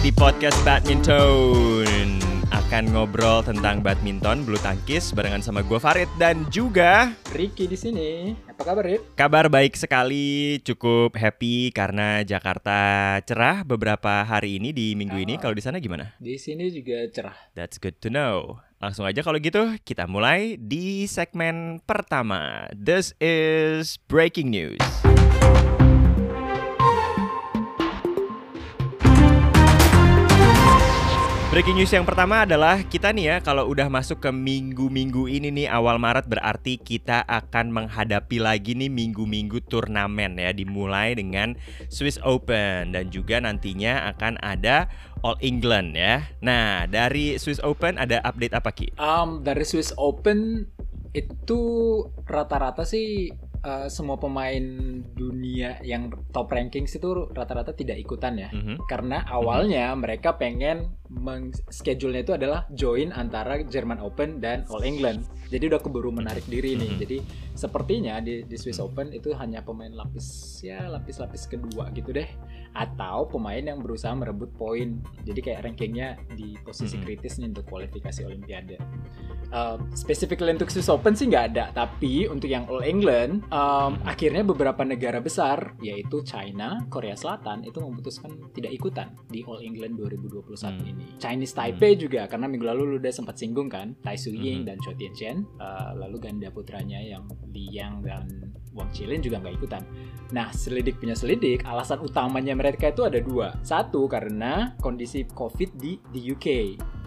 lagi 0.00 0.16
di 0.16 0.16
podcast 0.16 0.56
badminton 0.64 2.24
Akan 2.56 2.88
ngobrol 2.88 3.44
tentang 3.44 3.84
badminton, 3.84 4.48
bulu 4.48 4.56
tangkis 4.56 5.12
Barengan 5.12 5.44
sama 5.44 5.60
gue 5.60 5.76
Farid 5.76 6.08
dan 6.16 6.48
juga 6.48 7.12
Ricky 7.36 7.68
di 7.68 7.76
sini. 7.76 8.32
Apa 8.48 8.72
kabar, 8.72 8.88
Rit? 8.88 9.04
Kabar 9.12 9.52
baik 9.52 9.76
sekali, 9.76 10.56
cukup 10.64 11.20
happy 11.20 11.68
karena 11.76 12.24
Jakarta 12.24 13.20
cerah 13.28 13.60
beberapa 13.60 14.24
hari 14.24 14.56
ini 14.56 14.72
di 14.72 14.96
minggu 14.96 15.20
ini 15.20 15.36
Oh. 15.36 15.40
Kalau 15.44 15.52
di 15.52 15.60
sana 15.60 15.76
gimana? 15.76 16.16
Di 16.16 16.40
sini 16.40 16.72
juga 16.72 17.04
cerah. 17.12 17.36
That's 17.52 17.76
good 17.76 18.00
to 18.00 18.08
know 18.08 18.56
Langsung 18.80 19.04
aja 19.04 19.20
kalau 19.20 19.36
gitu 19.36 19.76
kita 19.84 20.08
mulai 20.08 20.56
di 20.56 21.04
segmen 21.12 21.84
pertama 21.84 22.72
This 22.72 23.12
is 23.20 24.00
Breaking 24.08 24.48
News 24.48 24.80
Breaking 31.50 31.82
news 31.82 31.90
yang 31.90 32.06
pertama 32.06 32.46
adalah 32.46 32.78
kita 32.86 33.10
nih 33.10 33.26
ya 33.26 33.36
kalau 33.42 33.66
udah 33.66 33.90
masuk 33.90 34.22
ke 34.22 34.30
minggu-minggu 34.30 35.26
ini 35.26 35.50
nih 35.50 35.66
awal 35.66 35.98
Maret 35.98 36.30
berarti 36.30 36.78
kita 36.78 37.26
akan 37.26 37.74
menghadapi 37.74 38.38
lagi 38.38 38.78
nih 38.78 38.86
minggu-minggu 38.86 39.58
turnamen 39.66 40.38
ya 40.38 40.54
dimulai 40.54 41.18
dengan 41.18 41.58
Swiss 41.90 42.22
Open 42.22 42.94
dan 42.94 43.10
juga 43.10 43.42
nantinya 43.42 44.06
akan 44.14 44.38
ada 44.38 44.86
All 45.26 45.42
England 45.42 45.98
ya. 45.98 46.30
Nah, 46.38 46.86
dari 46.86 47.34
Swiss 47.34 47.58
Open 47.66 47.98
ada 47.98 48.22
update 48.22 48.54
apa 48.54 48.70
Ki? 48.70 48.94
Um, 48.94 49.42
dari 49.42 49.66
Swiss 49.66 49.90
Open 49.98 50.70
itu 51.18 51.62
rata-rata 52.30 52.86
sih 52.86 53.26
uh, 53.64 53.86
semua 53.88 54.16
pemain 54.16 54.62
dunia 55.14 55.80
yang 55.84 56.12
top 56.32 56.52
rankings 56.52 56.96
itu 56.96 57.28
rata-rata 57.32 57.76
tidak 57.76 58.00
ikutan 58.00 58.36
ya. 58.36 58.48
Mhm. 58.52 58.84
Karena 58.88 59.24
awalnya 59.28 59.92
mereka 59.96 60.36
pengen 60.36 60.96
schedule-nya 61.68 62.22
itu 62.22 62.34
adalah 62.38 62.70
join 62.70 63.10
antara 63.10 63.60
German 63.66 63.98
Open 63.98 64.38
dan 64.38 64.62
All 64.70 64.86
England. 64.86 65.26
Jadi 65.50 65.66
udah 65.66 65.80
keburu 65.82 66.14
menarik 66.14 66.46
diri 66.46 66.78
nih. 66.78 66.90
Mhm. 66.94 67.00
Jadi 67.02 67.18
sepertinya 67.58 68.22
di, 68.22 68.46
di 68.46 68.56
Swiss 68.56 68.78
Open 68.78 69.10
itu 69.10 69.34
hanya 69.34 69.60
pemain 69.60 69.90
lapis 69.90 70.60
ya 70.62 70.86
lapis-lapis 70.86 71.50
kedua 71.50 71.90
gitu 71.92 72.14
deh. 72.14 72.28
Atau 72.72 73.26
pemain 73.26 73.60
yang 73.60 73.78
berusaha 73.78 74.14
merebut 74.14 74.54
poin. 74.54 75.02
Jadi 75.22 75.40
kayak 75.40 75.66
rankingnya 75.66 76.08
di 76.32 76.54
posisi 76.60 76.96
kritis 76.96 77.36
nih 77.36 77.50
untuk 77.50 77.66
kualifikasi 77.66 78.22
Olimpiade. 78.24 78.78
Um, 79.50 79.90
specifically 79.92 80.54
untuk 80.54 80.70
Swiss 80.70 80.86
Open 80.86 81.18
sih 81.18 81.26
nggak 81.26 81.44
ada, 81.50 81.74
tapi 81.74 82.30
untuk 82.30 82.46
yang 82.46 82.70
All 82.70 82.86
England, 82.86 83.42
um, 83.50 83.98
akhirnya 84.06 84.46
beberapa 84.46 84.86
negara 84.86 85.18
besar 85.18 85.74
yaitu 85.82 86.22
China, 86.22 86.86
Korea 86.86 87.18
Selatan 87.18 87.66
itu 87.66 87.82
memutuskan 87.82 88.30
tidak 88.54 88.70
ikutan 88.70 89.10
di 89.26 89.42
All 89.42 89.58
England 89.58 89.98
2021 89.98 90.54
Hmm. 90.70 90.86
ini. 90.86 91.04
Chinese 91.18 91.50
Taipei 91.50 91.98
juga 91.98 92.30
karena 92.30 92.46
minggu 92.46 92.62
lalu 92.62 92.82
lu 92.86 92.96
udah 93.02 93.10
sempat 93.10 93.34
singgung 93.34 93.66
kan, 93.66 93.98
Tai 93.98 94.14
Su 94.14 94.30
Ying 94.30 94.62
Mhm. 94.62 94.66
dan 94.70 94.76
Chou 94.78 94.94
Tianchen, 94.94 95.42
uh, 95.58 95.98
lalu 95.98 96.16
ganda 96.22 96.46
putranya 96.48 97.02
yang 97.02 97.26
Li 97.50 97.74
Yang 97.74 97.94
dan 98.06 98.24
Wang 98.74 98.90
Qilin 98.94 99.22
juga 99.22 99.42
nggak 99.42 99.54
ikutan. 99.58 99.82
Nah, 100.30 100.54
selidik 100.54 101.02
punya 101.02 101.18
selidik, 101.18 101.66
alasan 101.66 101.98
utamanya 102.02 102.54
mereka 102.54 102.94
itu 102.94 103.02
ada 103.02 103.18
dua. 103.18 103.58
Satu 103.66 104.06
karena 104.06 104.78
kondisi 104.78 105.26
COVID 105.26 105.70
di 105.74 105.98
di 106.14 106.20
UK 106.30 106.46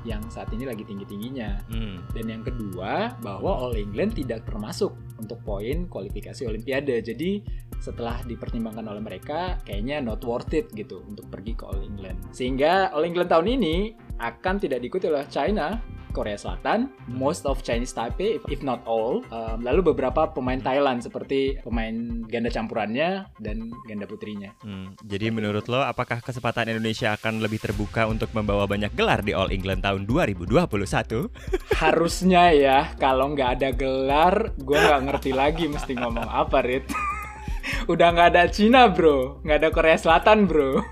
yang 0.03 0.19
saat 0.27 0.51
ini 0.51 0.67
lagi 0.67 0.83
tinggi-tingginya. 0.83 1.63
Hmm. 1.71 2.03
Dan 2.11 2.27
yang 2.27 2.43
kedua, 2.43 3.15
bahwa 3.23 3.63
All 3.63 3.79
England 3.79 4.19
tidak 4.19 4.43
termasuk 4.43 4.91
untuk 5.15 5.39
poin 5.47 5.87
kualifikasi 5.87 6.43
Olimpiade. 6.43 6.99
Jadi 6.99 7.39
setelah 7.79 8.19
dipertimbangkan 8.27 8.83
oleh 8.83 8.99
mereka, 8.99 9.59
kayaknya 9.63 10.03
not 10.03 10.23
worth 10.23 10.51
it 10.51 10.71
gitu 10.75 11.03
untuk 11.07 11.27
pergi 11.31 11.55
ke 11.55 11.63
All 11.63 11.79
England. 11.83 12.19
Sehingga 12.35 12.91
All 12.91 13.07
England 13.07 13.31
tahun 13.31 13.47
ini 13.59 13.75
akan 14.19 14.55
tidak 14.59 14.83
diikuti 14.83 15.07
oleh 15.07 15.23
China, 15.31 15.79
Korea 16.13 16.37
Selatan, 16.37 16.93
most 17.09 17.43
of 17.43 17.59
Chinese 17.59 17.91
Taipei, 17.91 18.37
if- 18.47 18.61
not 18.61 18.79
all, 18.85 19.19
um, 19.27 19.59
lalu 19.59 19.91
beberapa 19.91 20.29
pemain 20.29 20.55
Thailand 20.55 21.01
seperti 21.01 21.59
pemain 21.59 22.23
ganda 22.29 22.47
campurannya 22.47 23.27
dan 23.41 23.73
ganda 23.83 24.05
putrinya. 24.05 24.53
Hmm, 24.61 24.95
Jadi 25.03 25.27
menurut 25.27 25.67
lo 25.67 25.83
apakah 25.83 26.21
kesempatan 26.21 26.69
Indonesia 26.69 27.11
akan 27.11 27.41
lebih 27.41 27.59
terbuka 27.59 28.05
untuk 28.05 28.31
membawa 28.31 28.63
banyak 28.63 28.93
gelar 28.93 29.19
di 29.19 29.33
All 29.33 29.51
England 29.51 29.83
tahun 29.83 30.05
2021? 30.05 31.27
Harusnya 31.83 32.53
ya, 32.53 32.93
kalau 32.95 33.33
nggak 33.33 33.49
ada 33.59 33.69
gelar, 33.73 34.53
gue 34.55 34.77
nggak 34.77 35.03
ngerti 35.09 35.31
lagi 35.33 35.65
mesti 35.67 35.97
ngomong 35.97 36.29
apa, 36.29 36.61
Rit. 36.61 36.87
Udah 37.91 38.11
nggak 38.11 38.29
ada 38.31 38.43
Cina, 38.47 38.87
bro. 38.87 39.39
Nggak 39.43 39.57
ada 39.59 39.69
Korea 39.71 39.97
Selatan, 39.97 40.45
bro. 40.45 40.83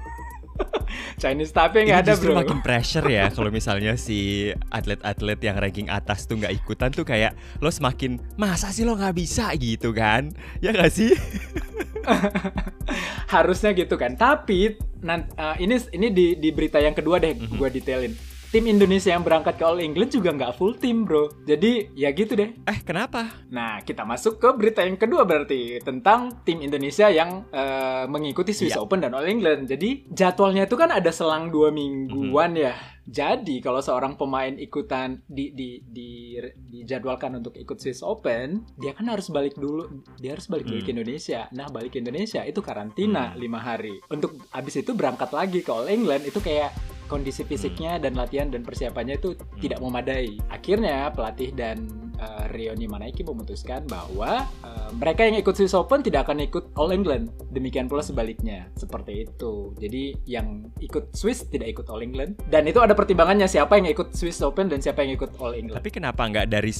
Chinese 1.17 1.51
Ini 1.51 1.87
nggak 1.87 1.99
ada, 2.03 2.13
bro. 2.17 2.33
makin 2.35 2.59
pressure 2.59 3.05
ya 3.05 3.29
kalau 3.29 3.47
misalnya 3.47 3.95
si 3.95 4.49
atlet-atlet 4.69 5.37
yang 5.39 5.55
ranking 5.55 5.87
atas 5.87 6.25
tuh 6.25 6.35
nggak 6.35 6.51
ikutan 6.53 6.89
tuh 6.89 7.03
kayak 7.03 7.31
lo 7.59 7.69
semakin 7.69 8.17
masa 8.35 8.69
sih 8.69 8.83
lo 8.83 8.93
nggak 8.93 9.13
bisa 9.13 9.49
gitu 9.55 9.91
kan? 9.91 10.29
Ya 10.59 10.69
nggak 10.71 10.89
sih? 10.89 11.11
Harusnya 13.27 13.71
gitu 13.71 13.95
kan. 13.95 14.13
Tapi 14.13 14.75
nan- 15.01 15.27
eh, 15.31 15.55
ini 15.59 15.75
ini 15.91 16.07
di, 16.09 16.25
di 16.35 16.49
berita 16.51 16.77
yang 16.77 16.93
kedua 16.93 17.17
deh, 17.17 17.33
Mhm. 17.33 17.55
gue 17.55 17.67
detailin. 17.71 18.13
Tim 18.51 18.67
Indonesia 18.67 19.15
yang 19.15 19.23
berangkat 19.23 19.55
ke 19.55 19.63
All 19.63 19.79
England 19.79 20.11
juga 20.11 20.35
nggak 20.35 20.59
full 20.59 20.75
tim, 20.75 21.07
bro. 21.07 21.31
Jadi 21.47 21.87
ya 21.95 22.11
gitu 22.11 22.35
deh. 22.35 22.51
Eh 22.67 22.79
kenapa? 22.83 23.31
Nah, 23.47 23.79
kita 23.79 24.03
masuk 24.03 24.43
ke 24.43 24.51
berita 24.51 24.83
yang 24.83 24.99
kedua 24.99 25.23
berarti 25.23 25.79
tentang 25.79 26.43
tim 26.43 26.59
Indonesia 26.59 27.07
yang 27.07 27.47
eh, 27.47 28.03
mengikuti 28.11 28.51
Swiss 28.51 28.75
Iya. 28.75 28.83
Open 28.83 28.99
dan 28.99 29.15
All 29.15 29.23
England. 29.23 29.71
Jadi 29.71 30.03
jadwalnya 30.11 30.67
itu 30.67 30.75
kan 30.75 30.91
ada 30.91 31.07
selang 31.09 31.47
dua 31.47 31.71
mingguan 31.71 32.59
ya. 32.59 32.75
Jadi 33.01 33.63
kalau 33.63 33.79
seorang 33.79 34.19
pemain 34.19 34.51
ikutan 34.53 35.23
di, 35.25 35.55
di, 35.55 35.79
di 35.81 36.35
dijadwalkan 36.51 37.39
untuk 37.39 37.55
ikut 37.55 37.79
Swiss 37.79 38.03
Open, 38.03 38.67
dia 38.75 38.91
kan 38.91 39.07
harus 39.07 39.31
balik 39.31 39.55
dulu. 39.55 39.87
Dia 40.19 40.35
harus 40.35 40.51
balik 40.51 40.67
dulu 40.67 40.83
Hmm. 40.83 40.85
ke 40.85 40.91
Indonesia. 40.91 41.47
Nah, 41.55 41.71
balik 41.71 41.95
ke 41.95 42.03
Indonesia 42.03 42.43
itu 42.43 42.59
karantina 42.59 43.31
Hmm. 43.31 43.39
lima 43.39 43.63
hari. 43.63 43.95
Untuk 44.05 44.35
abis 44.51 44.83
itu 44.83 44.91
berangkat 44.91 45.31
lagi 45.31 45.63
ke 45.63 45.71
All 45.71 45.87
England 45.87 46.27
itu 46.27 46.37
kayak 46.37 46.75
kondisi 47.11 47.43
fisiknya 47.43 47.99
dan 47.99 48.15
latihan 48.15 48.47
dan 48.47 48.63
persiapannya 48.63 49.19
itu 49.19 49.35
tidak 49.59 49.83
memadai. 49.83 50.39
Akhirnya 50.47 51.11
pelatih 51.11 51.51
dan 51.51 51.91
uh, 52.15 52.47
Rioni 52.55 52.87
Manaiki 52.87 53.27
memutuskan 53.27 53.83
bahwa 53.91 54.47
uh, 54.63 54.89
mereka 54.95 55.27
yang 55.27 55.35
ikut 55.35 55.51
Swiss 55.51 55.75
Open 55.75 55.99
tidak 55.99 56.31
akan 56.31 56.47
ikut 56.47 56.71
All 56.79 56.95
England. 56.95 57.35
Demikian 57.51 57.91
pula 57.91 57.99
sebaliknya. 57.99 58.71
Seperti 58.79 59.27
itu. 59.27 59.75
Jadi 59.75 60.15
yang 60.23 60.71
ikut 60.79 61.11
Swiss 61.11 61.43
tidak 61.51 61.75
ikut 61.75 61.91
All 61.91 61.99
England 61.99 62.39
dan 62.47 62.63
itu 62.63 62.79
ada 62.79 62.95
pertimbangannya 62.95 63.51
siapa 63.51 63.75
yang 63.75 63.91
ikut 63.91 64.15
Swiss 64.15 64.39
Open 64.39 64.71
dan 64.71 64.79
siapa 64.79 65.03
yang 65.03 65.19
ikut 65.19 65.35
All 65.43 65.51
England. 65.51 65.83
Tapi 65.83 65.91
kenapa 65.91 66.23
nggak 66.23 66.47
dari 66.47 66.71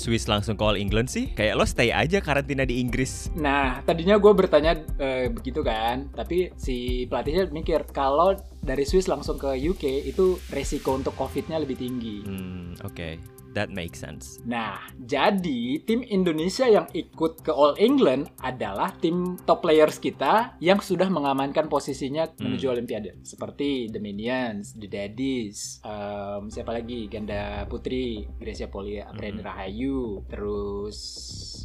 Swiss 0.00 0.24
langsung 0.24 0.56
ke 0.56 0.64
All 0.64 0.80
England 0.80 1.12
sih? 1.12 1.28
Kayak 1.36 1.60
lo 1.60 1.68
stay 1.68 1.92
aja 1.92 2.24
karantina 2.24 2.64
di 2.64 2.80
Inggris. 2.80 3.28
Nah, 3.36 3.84
tadinya 3.84 4.16
gue 4.16 4.32
bertanya 4.32 4.80
eh, 4.96 5.28
begitu 5.28 5.60
kan, 5.60 6.08
tapi 6.16 6.56
si 6.56 7.04
pelatihnya 7.04 7.52
mikir 7.52 7.84
kalau 7.92 8.32
dari 8.64 8.88
Swiss 8.88 9.12
langsung 9.12 9.36
ke 9.36 9.60
UK 9.60 10.08
itu 10.08 10.40
resiko 10.48 10.96
untuk 10.96 11.12
COVID-nya 11.20 11.60
lebih 11.60 11.76
tinggi. 11.76 12.24
Hmm, 12.24 12.72
oke. 12.80 13.39
That 13.50 13.66
makes 13.68 13.98
sense. 13.98 14.38
Nah, 14.42 14.78
jadi 14.96 15.82
tim 15.82 16.06
Indonesia 16.06 16.64
yang 16.64 16.86
ikut 16.90 17.42
ke 17.42 17.50
All 17.50 17.74
England 17.76 18.30
adalah 18.38 18.94
tim 18.94 19.34
top 19.42 19.66
players 19.66 19.98
kita 19.98 20.54
yang 20.58 20.78
sudah 20.78 21.10
mengamankan 21.10 21.66
posisinya 21.66 22.30
Hmm. 22.30 22.46
menuju 22.46 22.66
Olimpiade. 22.70 23.10
Seperti 23.20 23.90
The 23.90 23.98
Minions, 23.98 24.78
The 24.78 24.86
Daddies, 24.86 25.82
em, 25.82 26.46
siapa 26.46 26.70
lagi? 26.70 27.10
Ganda 27.10 27.66
Putri, 27.66 28.22
Gracia 28.38 28.70
Poli, 28.70 29.02
Apreni 29.02 29.42
Hmm. 29.42 29.48
Rahayu, 29.50 30.22
terus 30.30 30.98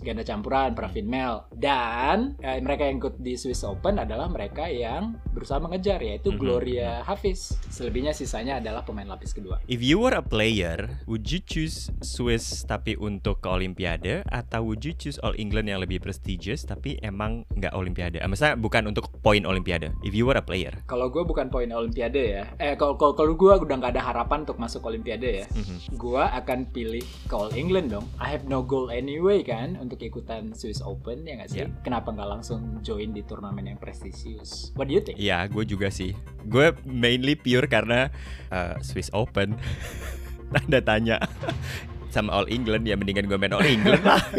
ganda 0.01 0.21
campuran, 0.21 0.73
Pravin 0.73 1.05
Mel. 1.05 1.45
Dan 1.51 2.33
eh, 2.41 2.57
mereka 2.59 2.85
yang 2.85 2.97
ikut 2.97 3.15
di 3.17 3.37
Swiss 3.37 3.61
Open 3.61 3.97
adalah 3.97 4.25
mereka 4.25 4.65
yang 4.65 5.21
berusaha 5.31 5.61
mengejar, 5.61 6.01
yaitu 6.01 6.33
Mhm. 6.33 6.39
Gloria 6.39 6.89
Hafiz. 7.01 7.53
Selebihnya 7.69 8.11
sisanya 8.11 8.57
adalah 8.57 8.81
pemain 8.81 9.05
lapis 9.05 9.31
kedua. 9.31 9.61
If 9.65 9.85
you 9.85 10.01
were 10.01 10.13
a 10.13 10.25
player, 10.25 11.05
would 11.05 11.29
you 11.29 11.39
choose 11.39 11.74
Swiss 11.99 12.63
tapi 12.63 12.95
untuk 12.95 13.39
ke 13.39 13.47
Olimpiade 13.47 14.23
atau 14.25 14.63
would 14.63 14.81
you 14.81 14.93
choose 14.93 15.19
All 15.19 15.35
England 15.35 15.67
yang 15.67 15.79
lebih 15.79 15.99
prestigious 15.99 16.63
tapi 16.63 16.97
emang 16.99 17.43
nggak 17.51 17.71
Olimpiade? 17.71 18.17
Ah, 18.19 18.27
Maksudnya 18.27 18.55
bukan 18.55 18.89
untuk 18.89 19.11
poin 19.19 19.43
Olimpiade. 19.43 19.91
If 20.01 20.11
you 20.11 20.25
were 20.25 20.35
a 20.35 20.43
player. 20.43 20.71
Kalau 20.85 21.07
gue 21.07 21.21
bukan 21.21 21.47
poin 21.47 21.67
Olimpiade 21.69 22.21
ya, 22.21 22.43
eh 22.57 22.73
kalau 22.73 22.95
kalau 22.95 23.33
gue 23.33 23.53
udah 23.55 23.75
nggak 23.75 23.93
ada 23.93 24.03
harapan 24.05 24.43
untuk 24.43 24.57
masuk 24.57 24.85
Olimpiade 24.85 25.43
ya, 25.43 25.45
Mhm. 25.51 25.95
gue 25.95 26.23
akan 26.23 26.59
pilih 26.69 27.03
ke 27.25 27.33
All 27.33 27.51
England 27.51 27.91
dong. 27.91 28.05
I 28.17 28.31
have 28.31 28.45
no 28.45 28.61
goal 28.61 28.87
anyway 28.87 29.41
kan 29.41 29.75
untuk 29.75 29.99
ikutan 29.99 30.53
Swiss 30.53 30.79
Open 30.79 31.23
ya 31.23 31.37
nggak 31.37 31.49
sih? 31.49 31.59
Yeah. 31.61 31.71
Kenapa 31.81 32.09
nggak 32.09 32.29
langsung 32.29 32.79
join 32.81 33.11
di 33.11 33.21
turnamen 33.21 33.65
yang 33.65 33.77
prestisius? 33.77 34.71
What 34.73 34.87
do 34.87 34.93
you 34.93 35.01
think? 35.01 35.17
Iya, 35.17 35.45
gue 35.45 35.63
juga 35.63 35.89
sih. 35.89 36.13
Gue 36.45 36.71
mainly 36.83 37.33
pure 37.33 37.65
karena 37.65 38.13
uh, 38.49 38.77
Swiss 38.79 39.09
Open. 39.11 39.57
Tanda 40.53 40.79
tanya. 40.81 41.17
Sama 42.13 42.31
All 42.31 42.47
England 42.47 42.87
ya 42.87 42.95
mendingan 42.95 43.27
gue 43.27 43.37
main 43.37 43.53
All 43.53 43.65
England 43.65 44.03
lah. 44.05 44.21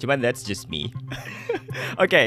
Cuman 0.00 0.20
that's 0.22 0.42
just 0.42 0.70
me. 0.70 0.90
Oke, 1.98 2.06
okay, 2.06 2.26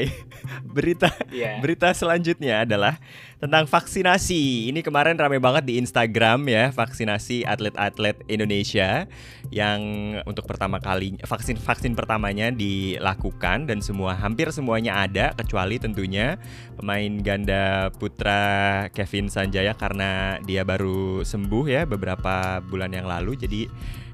berita 0.68 1.08
yeah. 1.32 1.56
berita 1.58 1.92
selanjutnya 1.96 2.68
adalah 2.68 3.00
tentang 3.38 3.64
vaksinasi. 3.70 4.68
Ini 4.68 4.82
kemarin 4.82 5.14
rame 5.14 5.38
banget 5.38 5.64
di 5.64 5.74
Instagram 5.78 6.44
ya, 6.50 6.74
vaksinasi 6.74 7.46
atlet-atlet 7.46 8.18
Indonesia 8.26 9.06
yang 9.48 9.80
untuk 10.28 10.44
pertama 10.44 10.76
kali 10.82 11.16
vaksin 11.24 11.56
vaksin 11.56 11.96
pertamanya 11.96 12.52
dilakukan 12.52 13.64
dan 13.64 13.80
semua 13.80 14.12
hampir 14.12 14.52
semuanya 14.52 15.00
ada 15.00 15.32
kecuali 15.32 15.80
tentunya 15.80 16.36
pemain 16.76 17.08
ganda 17.24 17.88
putra 17.96 18.84
Kevin 18.92 19.32
Sanjaya 19.32 19.72
karena 19.72 20.36
dia 20.44 20.66
baru 20.66 21.24
sembuh 21.24 21.64
ya 21.70 21.82
beberapa 21.88 22.60
bulan 22.60 22.92
yang 22.92 23.08
lalu. 23.08 23.38
Jadi 23.38 23.60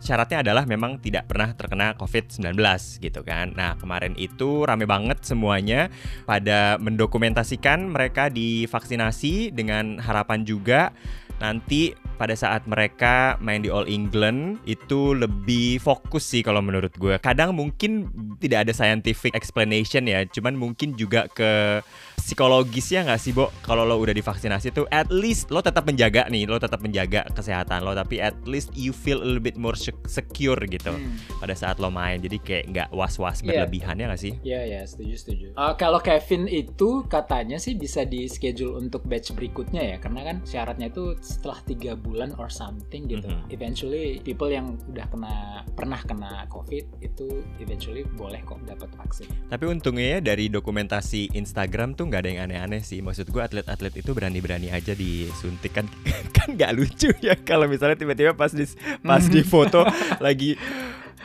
syaratnya 0.04 0.44
adalah 0.44 0.68
memang 0.68 1.00
tidak 1.00 1.32
pernah 1.32 1.56
terkena 1.56 1.96
COVID-19 1.96 2.60
gitu 3.00 3.23
kan. 3.24 3.56
Nah, 3.56 3.74
kemarin 3.80 4.14
itu 4.20 4.62
rame 4.68 4.84
banget 4.84 5.24
semuanya 5.24 5.88
pada 6.28 6.76
mendokumentasikan 6.78 7.90
mereka 7.90 8.30
divaksinasi 8.30 9.50
dengan 9.50 9.98
harapan 9.98 10.44
juga 10.46 10.94
nanti 11.42 11.90
pada 12.14 12.32
saat 12.38 12.62
mereka 12.70 13.34
main 13.42 13.58
di 13.58 13.66
All 13.66 13.90
England 13.90 14.62
itu 14.70 15.18
lebih 15.18 15.82
fokus 15.82 16.22
sih 16.22 16.46
kalau 16.46 16.62
menurut 16.62 16.94
gue. 16.94 17.18
Kadang 17.18 17.58
mungkin 17.58 18.06
tidak 18.38 18.68
ada 18.68 18.72
scientific 18.72 19.34
explanation 19.34 20.06
ya, 20.06 20.22
cuman 20.30 20.54
mungkin 20.54 20.94
juga 20.94 21.26
ke 21.34 21.82
psikologisnya 22.16 23.04
nggak 23.04 23.20
sih, 23.20 23.32
Bo? 23.34 23.50
Kalau 23.60 23.82
lo 23.84 23.98
udah 24.00 24.14
divaksinasi 24.14 24.72
tuh 24.72 24.86
at 24.90 25.10
least 25.12 25.50
lo 25.50 25.60
tetap 25.60 25.84
menjaga 25.84 26.26
nih, 26.30 26.48
lo 26.48 26.56
tetap 26.56 26.80
menjaga 26.80 27.26
kesehatan 27.34 27.84
lo, 27.84 27.92
tapi 27.92 28.22
at 28.22 28.34
least 28.48 28.72
you 28.72 28.94
feel 28.94 29.20
a 29.20 29.26
little 29.26 29.42
bit 29.42 29.58
more 29.58 29.76
secure 30.06 30.58
gitu 30.64 30.94
hmm. 30.94 31.18
pada 31.42 31.52
saat 31.52 31.82
lo 31.82 31.90
main. 31.92 32.22
Jadi 32.22 32.38
kayak 32.40 32.64
nggak 32.70 32.88
was-was 32.94 33.42
yeah. 33.42 33.64
berlebihan 33.64 34.00
ya 34.00 34.06
nggak 34.08 34.22
sih? 34.22 34.32
Iya, 34.40 34.52
yeah, 34.54 34.62
iya, 34.62 34.74
yeah, 34.80 34.84
setuju, 34.86 35.14
setuju. 35.18 35.46
Uh, 35.58 35.74
kalau 35.74 35.98
Kevin 35.98 36.46
itu 36.46 37.04
katanya 37.10 37.58
sih 37.58 37.74
bisa 37.76 38.06
di 38.06 38.30
schedule 38.30 38.78
untuk 38.78 39.04
batch 39.04 39.34
berikutnya 39.34 39.82
ya, 39.82 39.96
karena 39.98 40.22
kan 40.22 40.36
syaratnya 40.46 40.88
itu 40.88 41.18
setelah 41.20 41.60
tiga 41.66 41.92
bulan 41.98 42.32
or 42.40 42.48
something 42.48 43.04
gitu. 43.10 43.26
Mm 43.26 43.42
-hmm. 43.42 43.54
Eventually 43.54 44.22
people 44.22 44.48
yang 44.48 44.78
udah 44.88 45.06
kena 45.10 45.34
pernah 45.74 46.00
kena 46.02 46.46
COVID 46.48 46.84
itu 47.02 47.42
eventually 47.58 48.06
boleh 48.16 48.40
kok 48.46 48.60
dapat 48.64 48.88
vaksin. 48.96 49.28
Tapi 49.50 49.64
untungnya 49.66 50.18
ya 50.18 50.20
dari 50.22 50.46
dokumentasi 50.48 51.34
Instagram 51.34 51.96
tuh 51.98 52.03
nggak 52.08 52.20
ada 52.24 52.30
yang 52.30 52.40
aneh-aneh 52.48 52.82
sih. 52.84 53.00
Maksud 53.00 53.28
gue 53.28 53.42
atlet-atlet 53.42 53.94
itu 54.00 54.10
berani-berani 54.12 54.70
aja 54.70 54.92
disuntik 54.92 55.74
kan 55.74 55.86
kan 56.36 56.48
nggak 56.54 56.72
lucu 56.76 57.10
ya 57.24 57.34
kalau 57.40 57.66
misalnya 57.66 57.98
tiba-tiba 57.98 58.36
pas 58.36 58.52
di 58.52 58.64
pas 59.02 59.24
di 59.24 59.40
foto 59.52 59.82
lagi 60.20 60.56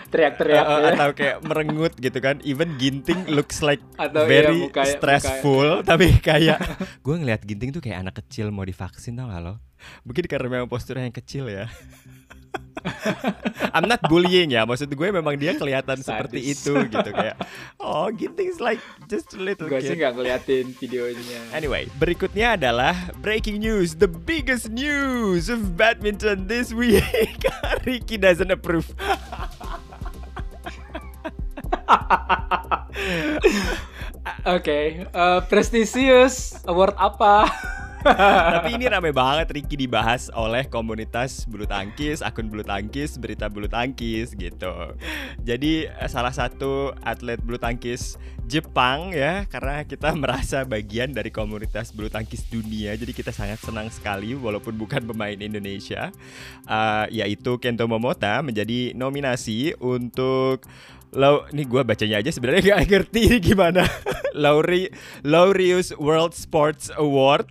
teriak-teriak 0.09 0.65
uh, 0.65 0.79
ya. 0.81 0.89
atau 0.97 1.09
kayak 1.13 1.37
merengut 1.45 1.93
gitu 2.01 2.17
kan 2.17 2.41
even 2.41 2.73
ginting 2.81 3.29
looks 3.29 3.61
like 3.61 3.77
atau 3.93 4.25
iya, 4.25 4.29
very 4.29 4.57
iya, 4.57 4.65
mukanya, 4.65 4.89
stressful 4.97 5.67
mukanya. 5.69 5.85
tapi 5.85 6.07
kayak 6.17 6.57
gue 7.05 7.15
ngeliat 7.21 7.41
ginting 7.45 7.69
tuh 7.69 7.77
kayak 7.77 8.01
anak 8.01 8.17
kecil 8.17 8.49
mau 8.49 8.65
divaksin 8.65 9.13
tau 9.13 9.29
gak 9.29 9.37
lo 9.45 9.61
Mungkin 10.03 10.25
karena 10.27 10.47
memang 10.51 10.69
posturnya 10.69 11.07
yang 11.07 11.15
kecil 11.15 11.47
ya. 11.47 11.71
I'm 13.75 13.85
not 13.85 14.01
bullying 14.07 14.53
ya, 14.53 14.65
maksud 14.65 14.89
gue 14.91 15.09
memang 15.09 15.35
dia 15.37 15.55
kelihatan 15.55 15.99
Sadis. 15.99 16.07
seperti 16.07 16.39
itu 16.51 16.73
gitu 16.89 17.09
kayak 17.13 17.35
oh 17.79 18.09
Ginting's 18.13 18.57
like 18.63 18.81
just 19.07 19.35
a 19.35 19.41
little 19.41 19.69
gue 19.69 19.79
sih 19.81 19.95
nggak 19.97 20.13
ngeliatin 20.15 20.71
videonya. 20.77 21.41
Anyway, 21.53 21.87
berikutnya 21.97 22.55
adalah 22.55 22.95
breaking 23.21 23.61
news, 23.61 23.97
the 23.97 24.09
biggest 24.09 24.71
news 24.71 25.47
of 25.47 25.77
badminton 25.77 26.47
this 26.47 26.71
week. 26.73 27.03
Ricky 27.87 28.17
doesn't 28.17 28.51
approve. 28.51 28.91
Oke, 34.45 34.61
okay, 34.61 34.85
uh, 35.13 35.41
prestisius 35.49 36.61
award 36.69 36.93
apa? 36.97 37.49
Tapi 38.03 38.79
ini 38.79 38.87
rame 38.87 39.11
banget 39.11 39.51
Ricky 39.51 39.75
dibahas 39.75 40.31
oleh 40.31 40.67
komunitas 40.71 41.43
bulu 41.43 41.67
tangkis, 41.67 42.23
akun 42.23 42.47
bulu 42.47 42.63
tangkis, 42.63 43.19
berita 43.19 43.51
bulu 43.51 43.67
tangkis 43.67 44.31
gitu. 44.39 44.95
Jadi 45.43 45.87
eh, 45.87 46.09
salah 46.09 46.31
satu 46.31 46.95
atlet 47.03 47.39
bulu 47.43 47.59
tangkis 47.59 48.15
Jepang 48.49 49.13
ya, 49.13 49.45
karena 49.45 49.85
kita 49.85 50.15
merasa 50.21 50.65
bagian 50.65 51.13
dari 51.13 51.29
komunitas 51.29 51.91
bulu 51.91 52.07
tangkis 52.09 52.47
dunia. 52.47 52.95
Jadi 52.95 53.11
kita 53.11 53.29
sangat 53.35 53.61
senang 53.61 53.91
sekali 53.93 54.33
walaupun 54.33 54.73
bukan 54.79 55.05
pemain 55.05 55.37
Indonesia. 55.37 56.09
Uh, 56.65 57.05
yaitu 57.13 57.61
Kento 57.61 57.85
Momota 57.85 58.41
menjadi 58.41 58.95
nominasi 58.97 59.77
untuk 59.77 60.65
Lau, 61.09 61.41
ini 61.49 61.65
gue 61.65 61.81
bacanya 61.81 62.21
aja 62.21 62.29
sebenarnya 62.29 62.77
gak 62.77 62.85
ngerti 62.85 63.41
gimana. 63.41 63.81
Lauri, 64.37 64.93
Laureus 65.25 65.89
World 65.97 66.37
Sports 66.37 66.93
Award 66.93 67.49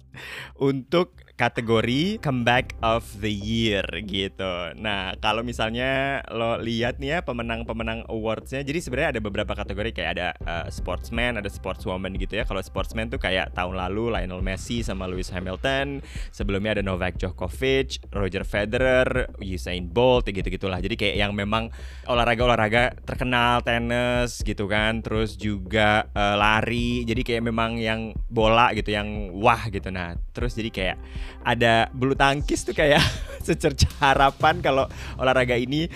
untuk 0.63 1.19
kategori 1.39 2.19
comeback 2.19 2.75
of 2.83 3.07
the 3.23 3.31
year 3.31 3.87
gitu. 4.03 4.75
Nah, 4.75 5.15
kalau 5.23 5.47
misalnya 5.47 6.19
lo 6.35 6.59
lihat 6.59 6.99
nih 6.99 7.15
ya 7.15 7.19
pemenang-pemenang 7.23 8.11
awardsnya, 8.11 8.67
jadi 8.67 8.83
sebenarnya 8.83 9.11
ada 9.15 9.21
beberapa 9.23 9.55
kategori 9.55 9.95
kayak 9.95 10.11
ada 10.19 10.29
uh, 10.43 10.67
sportsman, 10.67 11.39
ada 11.39 11.47
sportswoman 11.47 12.11
gitu 12.19 12.43
ya. 12.43 12.45
Kalau 12.45 12.59
sportsman 12.59 13.07
tuh 13.07 13.23
kayak 13.23 13.55
tahun 13.55 13.79
lalu 13.79 14.11
Lionel 14.11 14.43
Messi 14.43 14.83
sama 14.83 15.07
Lewis 15.07 15.31
Hamilton, 15.31 16.03
sebelumnya 16.35 16.75
ada 16.75 16.83
Novak 16.83 17.23
Djokovic, 17.23 18.03
Roger 18.11 18.43
Federer, 18.43 19.31
Usain 19.39 19.87
Bolt, 19.87 20.27
gitu 20.27 20.51
gitulah. 20.51 20.83
Jadi 20.83 20.99
kayak 20.99 21.23
yang 21.23 21.33
memang 21.39 21.71
olahraga-olahraga 22.11 22.99
terkenal, 23.07 23.63
tenis 23.63 24.43
gitu 24.43 24.67
kan, 24.67 25.07
terus 25.07 25.39
juga 25.39 26.11
uh, 26.19 26.35
lari. 26.35 27.07
Jadi 27.07 27.23
kayak 27.23 27.47
memang 27.47 27.79
yang 27.79 28.11
bola 28.27 28.75
gitu, 28.75 28.91
yang 28.91 29.31
wah 29.39 29.71
gitu. 29.71 29.95
Nah, 29.95 30.19
terus 30.35 30.59
jadi 30.59 30.71
kayak 30.75 30.99
ada 31.43 31.89
bulu 31.95 32.15
tangkis 32.15 32.65
tuh 32.65 32.77
kayak 32.77 33.03
secerca 33.47 33.89
harapan 34.01 34.61
kalau 34.61 34.85
olahraga 35.17 35.57
ini 35.57 35.89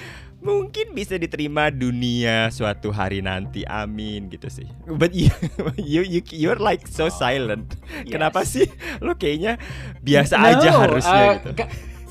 mungkin 0.43 0.91
bisa 0.91 1.15
diterima 1.17 1.71
dunia 1.71 2.51
suatu 2.51 2.91
hari 2.91 3.23
nanti. 3.23 3.63
Amin 3.63 4.27
gitu 4.29 4.51
sih. 4.51 4.67
But 4.91 5.15
you 5.15 5.31
you, 5.79 6.03
you 6.03 6.21
you're 6.35 6.59
like 6.59 6.85
so 6.91 7.07
oh, 7.07 7.15
silent. 7.15 7.79
Yes. 8.03 8.19
kenapa 8.19 8.43
sih? 8.43 8.67
Lo 8.99 9.15
kayaknya 9.15 9.57
biasa 10.03 10.35
no, 10.37 10.47
aja 10.51 10.69
harusnya 10.75 11.23
uh, 11.23 11.35
gitu 11.39 11.51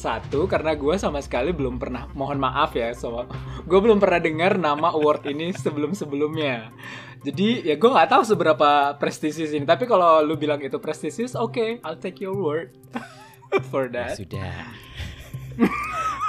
satu 0.02 0.50
karena 0.50 0.74
gue 0.74 0.98
sama 0.98 1.22
sekali 1.22 1.54
belum 1.54 1.78
pernah 1.78 2.10
mohon 2.18 2.42
maaf 2.42 2.74
ya 2.74 2.90
so 2.98 3.30
gue 3.70 3.80
belum 3.80 4.02
pernah 4.02 4.18
dengar 4.18 4.58
nama 4.58 4.90
award 4.98 5.30
ini 5.30 5.54
sebelum 5.54 5.94
sebelumnya 5.94 6.74
jadi 7.22 7.62
ya 7.62 7.76
gue 7.78 7.90
nggak 7.94 8.10
tahu 8.10 8.24
seberapa 8.26 8.98
prestisius 8.98 9.54
ini 9.54 9.70
tapi 9.70 9.86
kalau 9.86 10.26
lu 10.26 10.34
bilang 10.42 10.58
itu 10.66 10.82
prestisius 10.82 11.38
oke 11.38 11.54
okay, 11.54 11.70
I'll 11.86 12.02
take 12.02 12.18
your 12.18 12.34
word 12.34 12.74
for 13.72 13.92
that. 13.92 14.16
Ya 14.16 14.20
sudah. 14.24 14.56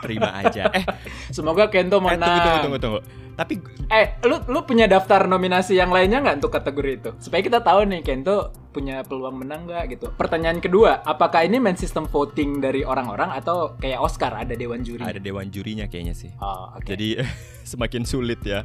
Terima 0.02 0.30
aja. 0.42 0.66
Eh, 0.74 0.84
semoga 1.30 1.70
Kento 1.70 2.02
menang. 2.02 2.18
Eh, 2.18 2.26
tunggu, 2.26 2.42
tunggu, 2.42 2.58
tunggu, 2.58 2.78
tunggu. 2.82 3.21
Tapi 3.32 3.58
eh 3.88 4.20
lu 4.28 4.40
lu 4.48 4.60
punya 4.68 4.84
daftar 4.84 5.24
nominasi 5.24 5.76
yang 5.76 5.88
lainnya 5.88 6.20
nggak 6.20 6.36
untuk 6.44 6.52
kategori 6.52 6.92
itu? 6.92 7.10
Supaya 7.16 7.40
kita 7.40 7.64
tahu 7.64 7.88
nih 7.88 8.04
Kento 8.04 8.52
punya 8.72 9.04
peluang 9.04 9.44
menang 9.44 9.68
nggak 9.68 9.84
gitu. 9.96 10.06
Pertanyaan 10.16 10.58
kedua, 10.58 11.04
apakah 11.04 11.44
ini 11.44 11.60
main 11.60 11.76
sistem 11.76 12.08
voting 12.08 12.60
dari 12.64 12.82
orang-orang 12.82 13.32
atau 13.36 13.76
kayak 13.76 14.00
Oscar 14.00 14.32
ada 14.32 14.56
dewan 14.56 14.80
juri? 14.80 15.04
Ada 15.04 15.20
dewan 15.20 15.52
jurinya 15.52 15.84
kayaknya 15.88 16.16
sih. 16.16 16.32
Oh, 16.40 16.72
okay. 16.76 16.96
Jadi 16.96 17.08
semakin 17.72 18.02
sulit 18.08 18.40
ya. 18.44 18.64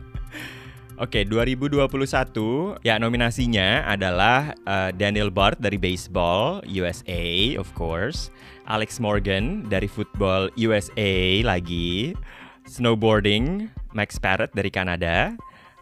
Oke, 0.98 1.22
okay, 1.22 1.30
2021 1.30 2.82
ya 2.82 2.98
nominasinya 2.98 3.86
adalah 3.86 4.58
uh, 4.66 4.90
Daniel 4.90 5.30
Bart 5.30 5.62
dari 5.62 5.78
baseball 5.78 6.66
USA, 6.66 7.54
of 7.62 7.70
course. 7.78 8.34
Alex 8.66 8.98
Morgan 8.98 9.70
dari 9.70 9.86
football 9.86 10.50
USA 10.58 11.46
lagi. 11.46 12.18
Snowboarding 12.66 13.70
Max 13.94 14.18
Parrott 14.18 14.52
dari 14.56 14.72
Kanada. 14.74 15.36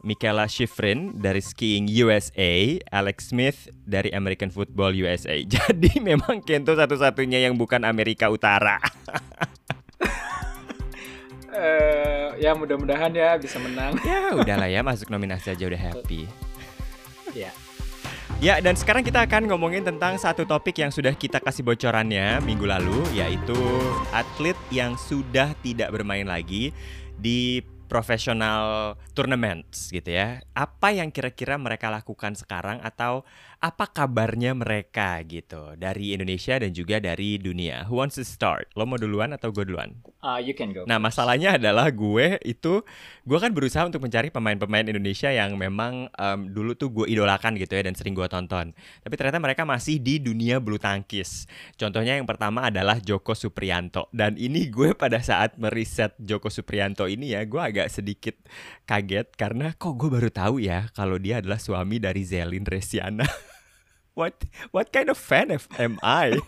Michaela 0.06 0.46
Schifrin 0.46 1.18
dari 1.18 1.42
skiing 1.42 1.90
USA, 1.90 2.78
Alex 2.94 3.34
Smith 3.34 3.74
dari 3.90 4.14
American 4.14 4.54
Football 4.54 4.94
USA. 4.94 5.42
Jadi 5.58 5.98
memang 5.98 6.46
Kento 6.46 6.78
satu-satunya 6.78 7.42
yang 7.42 7.58
bukan 7.58 7.82
Amerika 7.82 8.30
Utara. 8.30 8.78
uh, 11.50 12.38
ya 12.44 12.54
mudah-mudahan 12.54 13.10
ya 13.18 13.34
bisa 13.42 13.58
menang. 13.58 13.98
ya 14.06 14.38
udahlah 14.38 14.70
ya 14.70 14.86
masuk 14.86 15.10
nominasi 15.10 15.58
aja 15.58 15.66
udah 15.66 15.82
happy. 15.82 16.30
ya. 17.34 17.50
Ya, 18.44 18.60
dan 18.60 18.76
sekarang 18.76 19.00
kita 19.02 19.24
akan 19.24 19.48
ngomongin 19.48 19.88
tentang 19.88 20.20
satu 20.20 20.44
topik 20.44 20.76
yang 20.76 20.92
sudah 20.92 21.16
kita 21.16 21.40
kasih 21.40 21.64
bocorannya 21.64 22.44
minggu 22.44 22.68
lalu, 22.68 23.00
yaitu 23.16 23.56
atlet 24.12 24.60
yang 24.70 25.00
sudah 25.00 25.56
tidak 25.64 25.88
bermain 25.96 26.28
lagi 26.28 26.76
di 27.16 27.64
professional 27.86 28.96
tournaments 29.14 29.90
gitu 29.94 30.14
ya. 30.14 30.42
Apa 30.58 30.92
yang 30.92 31.14
kira-kira 31.14 31.56
mereka 31.56 31.88
lakukan 31.94 32.34
sekarang 32.36 32.82
atau 32.82 33.24
apa 33.66 33.90
kabarnya 33.90 34.54
mereka 34.54 35.18
gitu 35.26 35.74
dari 35.74 36.14
Indonesia 36.14 36.62
dan 36.62 36.70
juga 36.70 37.02
dari 37.02 37.42
dunia. 37.42 37.90
Who 37.90 37.98
wants 37.98 38.22
to 38.22 38.22
start? 38.22 38.70
Lo 38.78 38.86
mau 38.86 39.02
duluan 39.02 39.34
atau 39.34 39.50
gue 39.50 39.66
duluan? 39.66 40.06
Uh, 40.22 40.38
you 40.38 40.54
can 40.54 40.70
go. 40.70 40.86
Nah 40.86 41.02
masalahnya 41.02 41.58
adalah 41.58 41.90
gue 41.90 42.38
itu 42.46 42.86
gue 43.26 43.38
kan 43.42 43.50
berusaha 43.50 43.82
untuk 43.90 44.06
mencari 44.06 44.30
pemain-pemain 44.30 44.86
Indonesia 44.86 45.34
yang 45.34 45.58
memang 45.58 46.14
um, 46.14 46.40
dulu 46.46 46.78
tuh 46.78 46.94
gue 46.94 47.06
idolakan 47.10 47.58
gitu 47.58 47.74
ya 47.74 47.90
dan 47.90 47.98
sering 47.98 48.14
gue 48.14 48.30
tonton. 48.30 48.70
Tapi 49.02 49.14
ternyata 49.18 49.42
mereka 49.42 49.66
masih 49.66 49.98
di 49.98 50.22
dunia 50.22 50.62
bulu 50.62 50.78
tangkis. 50.78 51.50
Contohnya 51.74 52.22
yang 52.22 52.30
pertama 52.30 52.70
adalah 52.70 53.02
Joko 53.02 53.34
Suprianto 53.34 54.14
dan 54.14 54.38
ini 54.38 54.70
gue 54.70 54.94
pada 54.94 55.26
saat 55.26 55.58
meriset 55.58 56.14
Joko 56.22 56.54
Suprianto 56.54 57.10
ini 57.10 57.34
ya 57.34 57.42
gue 57.50 57.58
agak 57.58 57.90
sedikit 57.90 58.38
kaget 58.86 59.34
karena 59.34 59.74
kok 59.74 59.98
gue 59.98 60.14
baru 60.14 60.30
tahu 60.30 60.62
ya 60.62 60.86
kalau 60.94 61.18
dia 61.18 61.42
adalah 61.42 61.58
suami 61.58 61.98
dari 61.98 62.22
Zelin 62.22 62.62
Resiana. 62.62 63.26
what 64.16 64.34
what 64.72 64.90
kind 64.90 65.12
of 65.12 65.20
fan 65.20 65.52
am 65.78 66.00
I? 66.02 66.34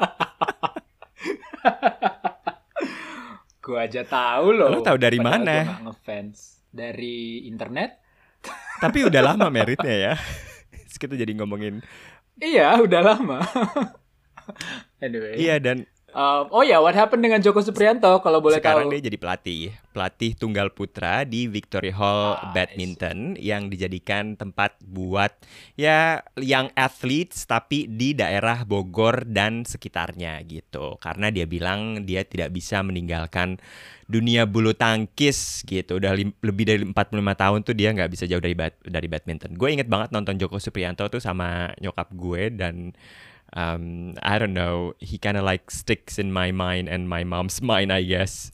gue 3.67 3.75
aja 3.75 4.07
tahu 4.07 4.55
loh. 4.55 4.79
Lo 4.79 4.79
tahu 4.79 4.95
dari 4.95 5.19
Padahal 5.19 5.43
mana? 5.43 5.57
Ngefans 5.83 6.63
dari 6.71 7.43
internet. 7.43 8.00
Tapi 8.83 9.03
udah 9.03 9.21
lama 9.21 9.51
meritnya 9.51 9.91
ya. 9.91 10.13
Terus 10.88 10.95
kita 10.95 11.19
jadi 11.19 11.36
ngomongin. 11.36 11.83
Iya, 12.39 12.79
udah 12.79 13.01
lama. 13.03 13.43
anyway. 15.03 15.36
Iya 15.36 15.59
dan 15.59 15.83
Um, 16.17 16.50
oh 16.50 16.65
ya, 16.65 16.81
what 16.81 16.97
happened 16.97 17.21
dengan 17.21 17.38
Joko 17.38 17.62
Suprianto 17.62 18.09
kalau 18.19 18.41
boleh 18.41 18.57
sekarang 18.57 18.89
tahu? 18.89 18.97
dia 18.97 19.05
jadi 19.05 19.21
pelatih, 19.21 19.69
pelatih 19.93 20.33
tunggal 20.33 20.74
putra 20.74 21.21
di 21.21 21.45
Victoria 21.45 21.93
Hall 21.93 22.33
Ah, 22.33 22.50
Badminton 22.50 23.38
yang 23.38 23.69
dijadikan 23.69 24.33
tempat 24.33 24.81
buat 24.81 25.29
ya 25.77 26.25
yang 26.33 26.74
athletes 26.74 27.45
tapi 27.45 27.86
di 27.86 28.17
daerah 28.17 28.65
Bogor 28.65 29.29
dan 29.29 29.62
sekitarnya 29.62 30.41
gitu. 30.43 30.97
Karena 30.97 31.29
dia 31.29 31.45
bilang 31.45 32.01
dia 32.01 32.25
tidak 32.25 32.50
bisa 32.50 32.81
meninggalkan 32.81 33.62
dunia 34.09 34.50
bulu 34.50 34.74
tangkis 34.74 35.62
gitu. 35.63 36.01
Udah 36.01 36.17
lim- 36.17 36.33
lebih 36.41 36.65
dari 36.65 36.81
45 36.81 36.97
tahun 37.38 37.59
tuh 37.62 37.77
dia 37.77 37.93
nggak 37.93 38.09
bisa 38.09 38.25
jauh 38.25 38.41
dari 38.41 38.57
bad- 38.57 38.81
dari 38.81 39.05
badminton. 39.05 39.53
Gue 39.53 39.69
inget 39.69 39.86
banget 39.86 40.09
nonton 40.09 40.33
Joko 40.41 40.57
Suprianto 40.57 41.05
tuh 41.07 41.21
sama 41.21 41.77
nyokap 41.77 42.09
gue 42.09 42.50
dan 42.50 42.97
um, 43.58 44.14
I 44.22 44.38
don't 44.38 44.54
know, 44.54 44.94
he 45.02 45.18
kind 45.18 45.34
of 45.34 45.42
like 45.42 45.74
sticks 45.74 46.16
in 46.16 46.30
my 46.30 46.54
mind 46.54 46.86
and 46.86 47.10
my 47.10 47.26
mom's 47.26 47.58
mind, 47.66 47.90
I 47.90 48.06
guess. 48.06 48.54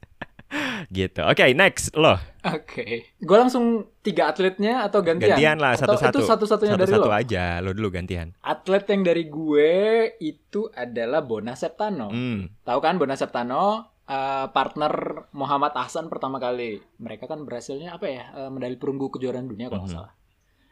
gitu. 0.94 1.26
Oke, 1.26 1.50
next 1.52 1.98
lo. 1.98 2.14
Oke. 2.46 3.10
Gue 3.18 3.38
langsung 3.38 3.90
tiga 4.00 4.30
atletnya 4.30 4.86
atau 4.86 5.02
gantian? 5.02 5.34
Gantian 5.34 5.58
lah 5.58 5.74
satu-satu. 5.74 6.14
Itu 6.14 6.30
satu-satunya 6.30 6.78
dari 6.78 6.94
Satu-satu 6.94 7.10
lo? 7.10 7.16
aja. 7.16 7.46
Lo 7.58 7.74
dulu 7.74 7.90
gantian. 7.90 8.38
Atlet 8.40 8.86
yang 8.88 9.02
dari 9.02 9.26
gue 9.26 9.72
itu 10.20 10.70
adalah 10.70 11.20
Bona 11.20 11.58
Septano. 11.58 12.08
Hmm. 12.08 12.54
Tahu 12.62 12.80
kan 12.80 12.96
Bona 12.96 13.18
Septano? 13.18 13.90
eh, 14.04 14.48
partner 14.52 14.92
Muhammad 15.32 15.72
Ahsan 15.74 16.12
pertama 16.12 16.36
kali. 16.36 16.76
Mereka 17.00 17.24
kan 17.24 17.48
berhasilnya 17.48 17.96
apa 17.96 18.06
ya? 18.06 18.24
eh, 18.36 18.52
medali 18.52 18.76
perunggu 18.76 19.08
kejuaraan 19.10 19.48
dunia 19.48 19.72
kalau 19.72 19.88
nggak 19.88 19.96
Mhm. 19.96 20.00
salah. 20.04 20.14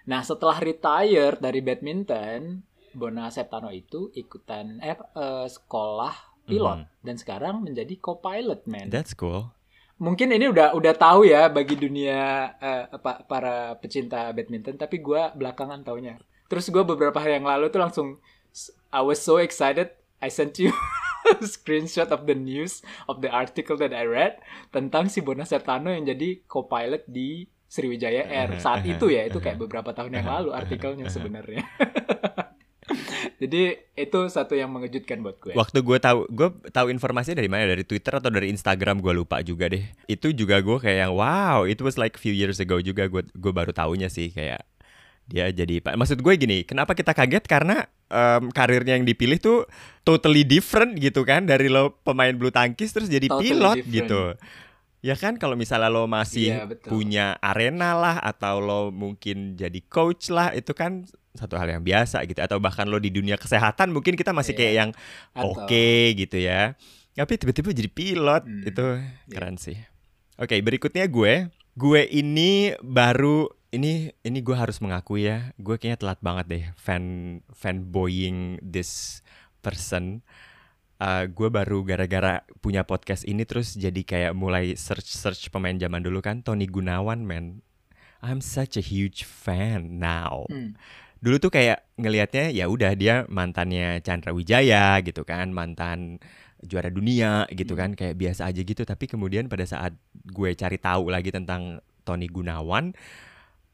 Nah 0.04 0.22
setelah 0.22 0.58
retire 0.60 1.40
dari 1.40 1.64
badminton, 1.64 2.60
Bona 2.92 3.28
Septano 3.28 3.70
itu 3.70 4.12
ikutan 4.12 4.80
eh, 4.80 4.96
eh, 4.96 5.48
sekolah 5.48 6.16
pilot 6.42 6.78
Mhm. 6.84 7.06
dan 7.06 7.16
sekarang 7.16 7.56
menjadi 7.62 7.94
co-pilot 7.98 8.66
man. 8.66 8.90
That's 8.90 9.14
cool. 9.14 9.54
Mungkin 9.98 10.34
ini 10.34 10.50
udah 10.50 10.74
udah 10.74 10.94
tahu 10.98 11.30
ya 11.30 11.46
bagi 11.46 11.78
dunia 11.78 12.50
apa 12.90 13.22
para 13.22 13.78
pecinta 13.78 14.34
badminton, 14.34 14.74
tapi 14.74 14.98
gua 14.98 15.30
belakangan 15.32 15.86
taunya. 15.86 16.18
Terus 16.50 16.68
gua 16.68 16.82
beberapa 16.82 17.16
hari 17.16 17.38
yang 17.38 17.46
lalu 17.46 17.70
tuh 17.70 17.78
langsung 17.78 18.08
I 18.90 19.00
was 19.00 19.22
so 19.22 19.38
excited. 19.38 19.94
I 20.18 20.28
sent 20.28 20.58
you 20.58 20.74
screenshot 21.46 22.10
of 22.10 22.26
the 22.26 22.34
news 22.34 22.82
of 23.06 23.22
the 23.22 23.30
article 23.30 23.78
that 23.78 23.94
I 23.94 24.04
read 24.04 24.42
tentang 24.70 25.08
si 25.08 25.22
Bona 25.22 25.46
Sertano 25.46 25.88
yang 25.88 26.04
jadi 26.04 26.42
co-pilot 26.46 27.06
di 27.06 27.46
Sriwijaya 27.66 28.28
Air 28.28 28.60
saat 28.60 28.84
itu 28.84 29.08
ya 29.08 29.24
itu 29.24 29.40
kayak 29.40 29.56
beberapa 29.56 29.94
tahun 29.94 30.12
yang 30.12 30.28
lalu 30.28 30.50
artikelnya 30.52 31.08
sebenarnya. 31.08 31.62
Jadi 33.42 33.78
itu 33.98 34.20
satu 34.30 34.54
yang 34.58 34.72
mengejutkan 34.74 35.22
buat 35.22 35.38
gue. 35.42 35.54
Waktu 35.54 35.80
gue 35.84 35.98
tahu, 36.02 36.20
gue 36.32 36.50
tahu 36.72 36.88
informasinya 36.90 37.42
dari 37.42 37.50
mana? 37.52 37.70
Dari 37.70 37.86
Twitter 37.86 38.18
atau 38.18 38.30
dari 38.34 38.50
Instagram? 38.50 39.02
Gue 39.02 39.14
lupa 39.14 39.42
juga 39.46 39.70
deh. 39.70 39.84
Itu 40.10 40.34
juga 40.34 40.60
gue 40.62 40.78
kayak 40.82 40.98
yang 41.10 41.14
wow, 41.14 41.66
it 41.66 41.80
was 41.82 41.98
like 42.00 42.18
few 42.18 42.34
years 42.34 42.58
ago 42.58 42.82
juga. 42.82 43.06
Gue 43.12 43.26
gue 43.30 43.52
baru 43.54 43.72
tahunya 43.72 44.10
sih 44.10 44.34
kayak 44.34 44.64
dia 45.30 45.48
jadi 45.54 45.80
pak. 45.80 45.96
Maksud 45.96 46.20
gue 46.20 46.34
gini, 46.36 46.68
kenapa 46.68 46.92
kita 46.92 47.16
kaget? 47.16 47.48
Karena 47.48 47.88
em, 48.12 48.52
karirnya 48.52 49.00
yang 49.00 49.08
dipilih 49.08 49.40
tuh 49.40 49.60
totally 50.04 50.44
different 50.44 51.00
gitu 51.00 51.24
kan 51.24 51.48
dari 51.48 51.72
lo 51.72 51.96
pemain 52.04 52.36
bulu 52.36 52.52
tangkis 52.52 52.92
terus 52.92 53.08
jadi 53.08 53.32
Totally 53.32 53.56
pilot 53.56 53.78
different. 53.80 53.96
gitu. 53.96 54.24
Ya 55.02 55.14
kan 55.14 55.36
kalau 55.36 55.58
misalnya 55.58 55.90
lo 55.90 56.06
masih 56.06 56.54
Iya, 56.54 56.70
betul. 56.70 56.94
punya 56.94 57.34
arena 57.42 57.94
lah 57.94 58.18
atau 58.18 58.58
lo 58.58 58.82
mungkin 58.90 59.54
jadi 59.54 59.82
coach 59.84 60.30
lah 60.30 60.54
itu 60.54 60.72
kan 60.72 61.10
satu 61.34 61.58
hal 61.58 61.70
yang 61.70 61.82
biasa 61.82 62.22
gitu 62.24 62.38
atau 62.38 62.62
bahkan 62.62 62.86
lo 62.86 62.98
di 62.98 63.10
dunia 63.10 63.34
kesehatan 63.34 63.90
mungkin 63.90 64.14
kita 64.14 64.30
masih 64.30 64.54
Iya. 64.54 64.60
kayak 64.60 64.74
yang 64.76 64.90
Atau- 65.34 65.66
oke 65.66 65.90
gitu 66.14 66.38
ya. 66.38 66.78
Tapi 67.12 67.34
tiba-tiba 67.36 67.70
jadi 67.72 67.90
pilot 67.90 68.44
Hmm, 68.46 68.62
itu 68.64 68.86
iya. 68.96 69.32
keren 69.32 69.58
sih. 69.58 69.78
Oke, 70.38 70.58
berikutnya 70.60 71.06
gue. 71.06 71.50
Gue 71.74 72.02
ini 72.06 72.72
baru 72.80 73.50
ini 73.72 74.12
ini 74.22 74.40
gue 74.40 74.54
harus 74.54 74.78
mengakui 74.78 75.26
ya, 75.26 75.50
gue 75.56 75.76
kayaknya 75.76 75.98
telat 75.98 76.20
banget 76.20 76.46
deh 76.46 76.66
fan 76.76 77.04
fanboying 77.52 78.60
this 78.62 79.24
person. 79.60 80.22
Uh, 81.02 81.26
gue 81.26 81.50
baru 81.50 81.82
gara-gara 81.82 82.46
punya 82.62 82.86
podcast 82.86 83.26
ini 83.26 83.42
terus 83.42 83.74
jadi 83.74 84.06
kayak 84.06 84.38
mulai 84.38 84.78
search 84.78 85.10
search 85.10 85.50
pemain 85.50 85.74
zaman 85.74 86.06
dulu 86.06 86.22
kan 86.22 86.46
Tony 86.46 86.70
Gunawan 86.70 87.26
man. 87.26 87.66
I'm 88.22 88.38
such 88.38 88.78
a 88.78 88.86
huge 88.86 89.26
fan 89.26 89.98
now 89.98 90.46
Hmm. 90.46 90.78
dulu 91.18 91.42
tuh 91.42 91.50
kayak 91.50 91.90
ngelihatnya 91.98 92.54
ya 92.54 92.70
udah 92.70 92.94
dia 92.94 93.26
mantannya 93.26 93.98
Chandra 94.06 94.30
Wijaya 94.30 95.02
gitu 95.02 95.26
kan 95.26 95.50
mantan 95.50 96.22
juara 96.62 96.94
dunia 96.94 97.50
gitu 97.50 97.74
kan 97.74 97.98
kayak 97.98 98.22
biasa 98.22 98.54
aja 98.54 98.62
gitu 98.62 98.86
tapi 98.86 99.10
kemudian 99.10 99.50
pada 99.50 99.66
saat 99.66 99.98
gue 100.14 100.54
cari 100.54 100.78
tahu 100.78 101.10
lagi 101.10 101.34
tentang 101.34 101.82
Tony 102.06 102.30
Gunawan 102.30 102.94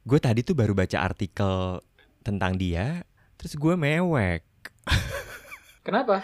gue 0.07 0.19
tadi 0.23 0.47
tuh 0.47 0.55
baru 0.55 0.71
baca 0.71 1.03
artikel 1.03 1.83
tentang 2.23 2.55
dia 2.55 3.03
terus 3.35 3.59
gue 3.59 3.75
mewek 3.75 4.47
Kenapa? 5.87 6.23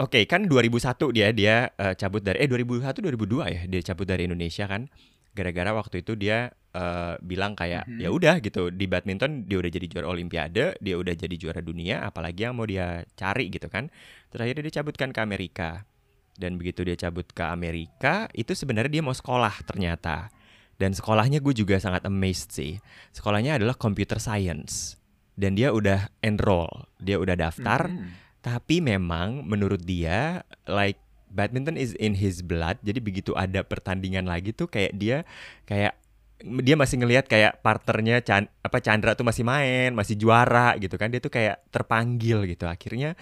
Oke, 0.00 0.24
kan 0.24 0.48
2001 0.48 1.12
dia 1.12 1.28
dia 1.36 1.56
eh, 1.76 1.94
cabut 1.94 2.24
dari 2.24 2.40
eh 2.42 2.48
2001 2.48 3.04
2002 3.04 3.54
ya 3.54 3.62
dia 3.68 3.80
cabut 3.92 4.06
dari 4.08 4.24
Indonesia 4.24 4.64
kan. 4.64 4.88
Gara-gara 5.32 5.72
waktu 5.72 6.04
itu 6.04 6.12
dia 6.16 6.52
eh, 6.72 7.14
bilang 7.20 7.52
kayak 7.52 7.84
Mhm. 7.84 8.00
ya 8.00 8.08
udah 8.08 8.34
gitu 8.40 8.72
di 8.72 8.88
badminton 8.88 9.44
dia 9.44 9.60
udah 9.60 9.68
jadi 9.68 9.86
juara 9.92 10.08
olimpiade, 10.08 10.80
dia 10.80 10.94
udah 10.96 11.12
jadi 11.12 11.36
juara 11.36 11.60
dunia, 11.60 12.00
apalagi 12.02 12.48
yang 12.48 12.56
mau 12.56 12.64
dia 12.64 13.04
cari 13.12 13.52
gitu 13.52 13.68
kan. 13.68 13.92
Terus 14.32 14.48
akhirnya 14.48 14.62
dia 14.64 14.74
cabutkan 14.80 15.12
ke 15.12 15.20
Amerika. 15.20 15.84
Dan 16.32 16.56
begitu 16.56 16.80
dia 16.80 16.96
cabut 16.96 17.28
ke 17.28 17.44
Amerika, 17.44 18.24
itu 18.32 18.56
sebenarnya 18.56 18.88
dia 18.88 19.04
mau 19.04 19.12
sekolah 19.12 19.52
ternyata. 19.68 20.32
Dan 20.80 20.96
sekolahnya 20.96 21.44
gue 21.44 21.52
juga 21.52 21.76
sangat 21.76 22.08
amazed 22.08 22.56
sih. 22.56 22.80
Sekolahnya 23.12 23.60
adalah 23.60 23.76
computer 23.76 24.16
science. 24.16 24.96
Dan 25.36 25.60
dia 25.60 25.76
udah 25.76 26.08
enroll, 26.24 26.88
dia 26.96 27.20
udah 27.20 27.36
daftar. 27.36 27.92
Hmm. 27.92 28.16
Tapi 28.42 28.82
memang 28.82 29.46
menurut 29.46 29.80
dia 29.86 30.42
like 30.66 30.98
badminton 31.30 31.78
is 31.78 31.94
in 31.96 32.18
his 32.18 32.42
blood. 32.42 32.76
Jadi 32.82 32.98
begitu 32.98 33.32
ada 33.38 33.62
pertandingan 33.62 34.26
lagi 34.26 34.50
tuh 34.52 34.66
kayak 34.68 34.92
dia 34.98 35.22
kayak 35.64 35.94
dia 36.42 36.74
masih 36.74 36.98
ngelihat 36.98 37.30
kayak 37.30 37.62
partnernya 37.62 38.18
Chan, 38.18 38.50
apa 38.66 38.82
Chandra 38.82 39.14
tuh 39.14 39.22
masih 39.22 39.46
main, 39.46 39.94
masih 39.94 40.18
juara 40.18 40.74
gitu 40.76 40.98
kan. 40.98 41.08
Dia 41.08 41.22
tuh 41.22 41.30
kayak 41.30 41.62
terpanggil 41.70 42.50
gitu. 42.50 42.66
Akhirnya 42.66 43.14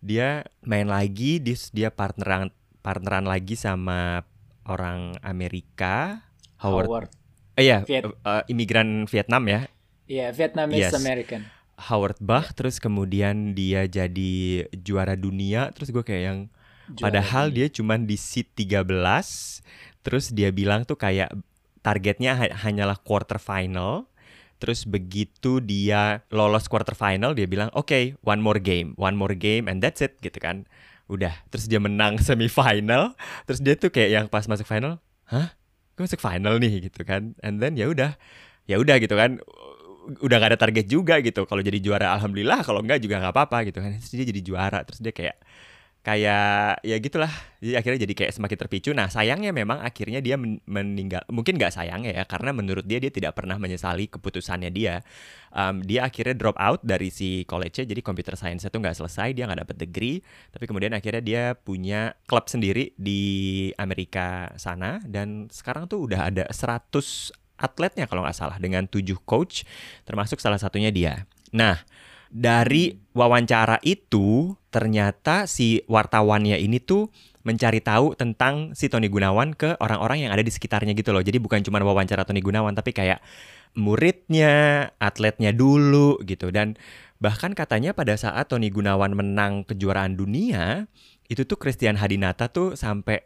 dia 0.00 0.48
main 0.64 0.88
lagi, 0.88 1.38
dia 1.44 1.56
dia 1.76 1.88
partneran 1.92 2.48
partneran 2.80 3.28
lagi 3.28 3.56
sama 3.56 4.24
orang 4.64 5.16
Amerika, 5.20 6.24
Howard. 6.60 6.88
Howard. 6.88 7.10
Eh, 7.60 7.68
iya, 7.68 7.84
Viet- 7.84 8.08
eh, 8.08 8.42
imigran 8.48 9.04
Vietnam 9.06 9.44
ya. 9.44 9.60
Iya, 10.04 10.32
Vietnamese 10.32 10.88
Yes. 10.88 10.96
American. 10.96 11.48
Howard 11.78 12.18
Bach 12.22 12.54
terus 12.54 12.78
kemudian 12.78 13.52
dia 13.52 13.84
jadi 13.86 14.66
juara 14.78 15.14
dunia 15.18 15.70
terus 15.74 15.90
gue 15.90 16.02
kayak 16.02 16.22
yang 16.24 16.40
Juara 16.86 17.00
padahal 17.00 17.50
dunia. 17.50 17.54
dia 17.54 17.66
cuman 17.72 18.06
di 18.06 18.16
seat 18.16 18.52
13 18.54 19.62
terus 20.04 20.30
dia 20.30 20.52
bilang 20.52 20.84
tuh 20.84 20.96
kayak 20.96 21.32
targetnya 21.80 22.36
ha- 22.36 22.54
hanyalah 22.64 22.96
quarter 23.00 23.36
final 23.40 24.06
terus 24.62 24.86
begitu 24.88 25.60
dia 25.60 26.24
lolos 26.32 26.70
quarter 26.70 26.94
final 26.96 27.34
dia 27.36 27.44
bilang 27.44 27.68
oke 27.76 28.16
one 28.24 28.40
more 28.40 28.62
game 28.62 28.94
one 28.96 29.18
more 29.18 29.34
game 29.36 29.66
and 29.68 29.82
that's 29.82 30.00
it 30.00 30.16
gitu 30.22 30.38
kan. 30.40 30.64
Udah 31.10 31.36
terus 31.52 31.68
dia 31.68 31.82
menang 31.82 32.16
semifinal 32.26 33.12
terus 33.44 33.60
dia 33.60 33.74
tuh 33.76 33.92
kayak 33.92 34.10
yang 34.12 34.26
pas 34.30 34.46
masuk 34.48 34.64
final 34.64 35.02
hah? 35.28 35.52
Gue 35.94 36.06
masuk 36.08 36.22
final 36.22 36.58
nih? 36.58 36.88
gitu 36.90 37.02
kan. 37.04 37.36
And 37.44 37.60
then 37.60 37.76
ya 37.76 37.86
udah 37.90 38.16
ya 38.64 38.80
udah 38.80 38.96
gitu 38.98 39.12
kan 39.14 39.38
udah 40.20 40.36
gak 40.40 40.50
ada 40.56 40.60
target 40.60 40.86
juga 40.86 41.18
gitu. 41.24 41.46
Kalau 41.48 41.62
jadi 41.64 41.78
juara 41.80 42.14
alhamdulillah, 42.16 42.60
kalau 42.66 42.80
enggak 42.84 43.00
juga 43.00 43.20
nggak 43.20 43.34
apa-apa 43.34 43.58
gitu 43.68 43.78
kan. 43.80 43.96
Terus 43.98 44.12
dia 44.12 44.26
jadi 44.28 44.40
juara, 44.44 44.80
terus 44.84 45.00
dia 45.00 45.12
kayak 45.14 45.36
kayak 46.04 46.84
ya 46.84 46.96
gitulah. 47.00 47.32
Jadi 47.64 47.80
akhirnya 47.80 48.00
jadi 48.04 48.14
kayak 48.14 48.32
semakin 48.36 48.58
terpicu. 48.60 48.92
Nah 48.92 49.08
sayangnya 49.08 49.56
memang 49.56 49.80
akhirnya 49.80 50.20
dia 50.20 50.36
men 50.36 50.60
meninggal 50.68 51.24
mungkin 51.32 51.56
nggak 51.56 51.72
sayangnya 51.72 52.12
ya 52.12 52.24
karena 52.28 52.52
menurut 52.52 52.84
dia 52.84 53.00
dia 53.00 53.08
tidak 53.08 53.32
pernah 53.32 53.56
menyesali 53.56 54.12
keputusannya 54.12 54.68
dia. 54.68 55.00
Um, 55.48 55.80
dia 55.80 56.04
akhirnya 56.04 56.36
drop 56.36 56.60
out 56.60 56.84
dari 56.84 57.08
si 57.08 57.48
college 57.48 57.80
jadi 57.80 58.04
computer 58.04 58.36
science 58.36 58.68
itu 58.68 58.76
nggak 58.76 59.00
selesai 59.00 59.32
dia 59.32 59.48
nggak 59.48 59.64
dapet 59.64 59.76
degree. 59.80 60.20
Tapi 60.52 60.64
kemudian 60.68 60.92
akhirnya 60.92 61.24
dia 61.24 61.42
punya 61.56 62.12
klub 62.28 62.52
sendiri 62.52 62.92
di 63.00 63.72
Amerika 63.80 64.52
sana. 64.60 65.00
Dan 65.08 65.48
sekarang 65.48 65.88
tuh 65.88 66.04
udah 66.04 66.28
ada 66.28 66.44
100 66.52 67.43
atletnya 67.60 68.10
kalau 68.10 68.26
nggak 68.26 68.36
salah 68.36 68.58
dengan 68.58 68.86
tujuh 68.86 69.20
coach 69.22 69.66
termasuk 70.06 70.38
salah 70.42 70.58
satunya 70.58 70.90
dia 70.90 71.24
nah 71.54 71.82
dari 72.34 72.98
wawancara 73.14 73.78
itu 73.86 74.58
ternyata 74.74 75.46
si 75.46 75.86
wartawannya 75.86 76.58
ini 76.58 76.82
tuh 76.82 77.06
mencari 77.46 77.78
tahu 77.78 78.18
tentang 78.18 78.74
si 78.74 78.90
Tony 78.90 79.06
Gunawan 79.06 79.54
ke 79.54 79.78
orang-orang 79.78 80.26
yang 80.26 80.32
ada 80.32 80.40
di 80.40 80.48
sekitarnya 80.48 80.96
gitu 80.96 81.12
loh. 81.12 81.20
Jadi 81.20 81.36
bukan 81.38 81.60
cuma 81.60 81.78
wawancara 81.84 82.24
Tony 82.24 82.40
Gunawan 82.40 82.72
tapi 82.72 82.90
kayak 82.96 83.20
muridnya, 83.76 84.88
atletnya 84.98 85.52
dulu 85.52 86.18
gitu 86.24 86.48
dan 86.50 86.74
bahkan 87.22 87.54
katanya 87.54 87.94
pada 87.94 88.18
saat 88.18 88.50
Tony 88.50 88.72
Gunawan 88.72 89.14
menang 89.14 89.62
kejuaraan 89.68 90.18
dunia 90.18 90.90
itu 91.30 91.46
tuh 91.46 91.56
Christian 91.60 92.00
Hadinata 92.00 92.50
tuh 92.50 92.74
sampai 92.74 93.22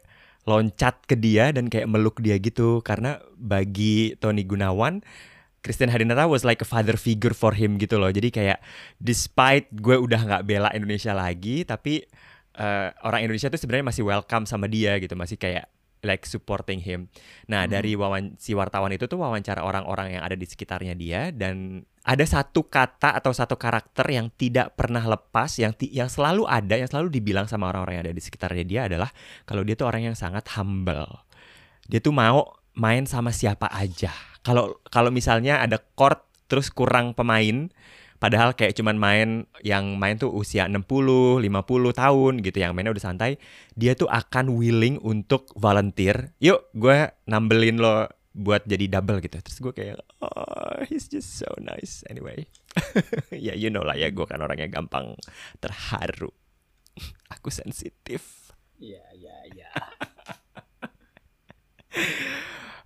loncat 0.49 1.05
ke 1.05 1.13
dia 1.13 1.53
dan 1.53 1.69
kayak 1.69 1.85
meluk 1.85 2.17
dia 2.25 2.41
gitu 2.41 2.81
karena 2.81 3.21
bagi 3.37 4.17
Tony 4.17 4.41
Gunawan 4.41 5.05
Christian 5.59 5.91
Hadinata 5.91 6.23
was 6.25 6.47
like 6.47 6.63
a 6.63 6.67
father 6.67 6.95
figure 6.95 7.35
for 7.35 7.51
him 7.51 7.75
gitu 7.75 7.99
loh. 7.99 8.07
Jadi 8.07 8.31
kayak 8.31 8.63
despite 8.97 9.67
gue 9.75 9.99
udah 9.99 10.19
nggak 10.23 10.43
bela 10.47 10.71
Indonesia 10.71 11.11
lagi, 11.11 11.67
tapi 11.67 12.07
uh, 12.55 12.95
orang 13.03 13.27
Indonesia 13.27 13.51
tuh 13.51 13.59
sebenarnya 13.59 13.91
masih 13.91 14.03
welcome 14.07 14.47
sama 14.47 14.71
dia 14.71 14.95
gitu, 15.03 15.19
masih 15.19 15.35
kayak 15.35 15.67
like 16.05 16.23
supporting 16.27 16.79
him. 16.83 17.11
Nah 17.51 17.65
hmm. 17.65 17.71
dari 17.71 17.91
wawan 17.95 18.35
si 18.39 18.55
wartawan 18.55 18.93
itu 18.95 19.05
tuh 19.05 19.19
wawancara 19.19 19.63
orang-orang 19.63 20.19
yang 20.19 20.23
ada 20.23 20.35
di 20.35 20.47
sekitarnya 20.47 20.95
dia 20.95 21.29
dan 21.35 21.83
ada 22.03 22.25
satu 22.25 22.65
kata 22.65 23.13
atau 23.19 23.35
satu 23.35 23.59
karakter 23.59 24.07
yang 24.09 24.31
tidak 24.33 24.73
pernah 24.73 25.03
lepas, 25.05 25.59
yang 25.59 25.75
yang 25.79 26.07
selalu 26.07 26.47
ada, 26.47 26.79
yang 26.79 26.89
selalu 26.89 27.11
dibilang 27.11 27.45
sama 27.45 27.69
orang-orang 27.69 27.99
yang 27.99 28.05
ada 28.09 28.15
di 28.15 28.23
sekitarnya 28.23 28.65
dia 28.65 28.81
adalah 28.87 29.11
kalau 29.45 29.61
dia 29.61 29.75
tuh 29.77 29.85
orang 29.85 30.11
yang 30.11 30.17
sangat 30.17 30.47
humble. 30.57 31.27
Dia 31.89 31.99
tuh 31.99 32.15
mau 32.15 32.59
main 32.77 33.03
sama 33.03 33.35
siapa 33.35 33.67
aja 33.69 34.13
kalau 34.43 34.79
kalau 34.87 35.11
misalnya 35.11 35.59
ada 35.59 35.77
court 35.93 36.23
terus 36.49 36.71
kurang 36.71 37.13
pemain 37.13 37.69
padahal 38.19 38.53
kayak 38.53 38.75
cuman 38.75 38.99
main 38.99 39.29
yang 39.63 39.95
main 39.95 40.19
tuh 40.19 40.29
usia 40.29 40.67
60, 40.67 41.39
50 41.39 41.47
tahun 41.95 42.33
gitu 42.43 42.57
yang 42.59 42.75
mainnya 42.75 42.91
udah 42.91 43.05
santai, 43.09 43.39
dia 43.73 43.95
tuh 43.95 44.11
akan 44.11 44.59
willing 44.59 44.99
untuk 44.99 45.49
volunteer. 45.55 46.35
Yuk, 46.43 46.69
gue 46.75 47.15
nambelin 47.25 47.79
lo 47.79 48.11
buat 48.35 48.67
jadi 48.67 48.99
double 48.99 49.23
gitu. 49.23 49.39
Terus 49.41 49.59
gue 49.59 49.73
kayak, 49.73 49.97
oh, 50.21 50.83
he's 50.87 51.09
just 51.09 51.39
so 51.39 51.49
nice. 51.59 52.03
Anyway, 52.11 52.45
ya 53.33 53.51
yeah, 53.51 53.55
you 53.57 53.73
know 53.73 53.81
lah 53.81 53.97
ya, 53.97 54.13
gue 54.13 54.25
kan 54.27 54.43
orangnya 54.43 54.69
gampang 54.69 55.15
terharu. 55.59 56.29
Aku 57.39 57.49
sensitif. 57.49 58.53
Iya, 58.79 59.03
iya, 59.15 59.35
iya. 59.51 59.69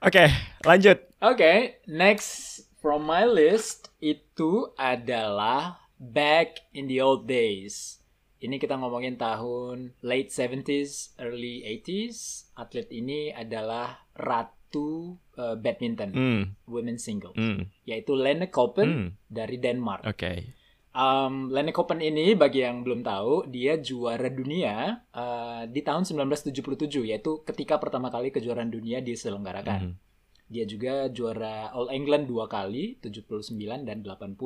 Oke, 0.07 0.25
lanjut. 0.65 0.97
Oke, 1.23 1.37
okay, 1.37 1.57
next 1.87 2.65
from 2.81 3.07
my 3.07 3.23
list 3.23 3.92
itu 4.03 4.75
adalah 4.75 5.79
Back 5.95 6.67
in 6.75 6.91
the 6.91 6.99
Old 6.99 7.23
Days. 7.23 8.03
Ini 8.43 8.59
kita 8.59 8.75
ngomongin 8.75 9.15
tahun 9.15 9.95
late 10.03 10.27
70s, 10.27 11.15
early 11.15 11.63
80s. 11.79 12.51
Atlet 12.59 12.91
ini 12.91 13.31
adalah 13.31 14.03
ratu 14.11 15.15
uh, 15.39 15.55
badminton, 15.55 16.11
mm. 16.11 16.43
women 16.67 16.99
singles, 16.99 17.39
mm. 17.39 17.87
yaitu 17.87 18.19
Lene 18.19 18.51
Koppen 18.51 18.89
mm. 18.91 19.07
dari 19.31 19.55
Denmark. 19.63 20.03
Oke. 20.03 20.19
Okay. 20.19 20.37
Um, 20.91 21.55
Lene 21.55 21.71
Koppen 21.71 22.03
ini 22.03 22.35
bagi 22.35 22.67
yang 22.67 22.83
belum 22.83 22.99
tahu, 23.07 23.47
dia 23.47 23.79
juara 23.79 24.27
dunia 24.27 25.07
uh, 25.15 25.63
di 25.63 25.79
tahun 25.79 26.03
1977, 26.03 26.99
yaitu 27.07 27.47
ketika 27.47 27.79
pertama 27.79 28.11
kali 28.11 28.27
kejuaraan 28.27 28.67
dunia 28.67 28.99
diselenggarakan. 28.99 29.95
Mm. 29.95 30.12
Dia 30.47 30.63
juga 30.67 31.09
juara 31.09 31.71
All 31.71 31.89
England 31.91 32.29
dua 32.29 32.45
kali, 32.45 32.99
79 33.01 33.57
dan 33.87 34.03
80. 34.05 34.37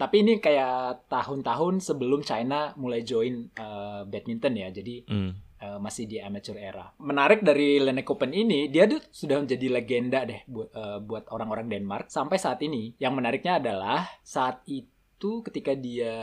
Tapi 0.00 0.16
ini 0.24 0.40
kayak 0.40 1.12
tahun-tahun 1.12 1.84
sebelum 1.84 2.24
China 2.24 2.72
mulai 2.80 3.04
join 3.04 3.52
uh, 3.60 4.08
badminton 4.08 4.56
ya. 4.56 4.68
Jadi 4.72 5.04
mm. 5.04 5.30
uh, 5.60 5.76
masih 5.76 6.08
di 6.08 6.16
amateur 6.16 6.56
era. 6.56 6.88
Menarik 6.96 7.44
dari 7.44 7.76
Lene 7.76 8.00
Koppen 8.00 8.32
ini, 8.32 8.72
dia 8.72 8.88
tuh 8.88 9.04
sudah 9.12 9.44
menjadi 9.44 9.66
legenda 9.68 10.24
deh 10.24 10.40
buat 10.48 10.72
uh, 10.72 10.98
buat 11.04 11.28
orang-orang 11.28 11.68
Denmark 11.68 12.08
sampai 12.08 12.40
saat 12.40 12.64
ini. 12.64 12.96
Yang 12.96 13.12
menariknya 13.12 13.60
adalah 13.60 14.08
saat 14.24 14.64
itu 14.64 14.88
ketika 15.44 15.76
dia 15.76 16.14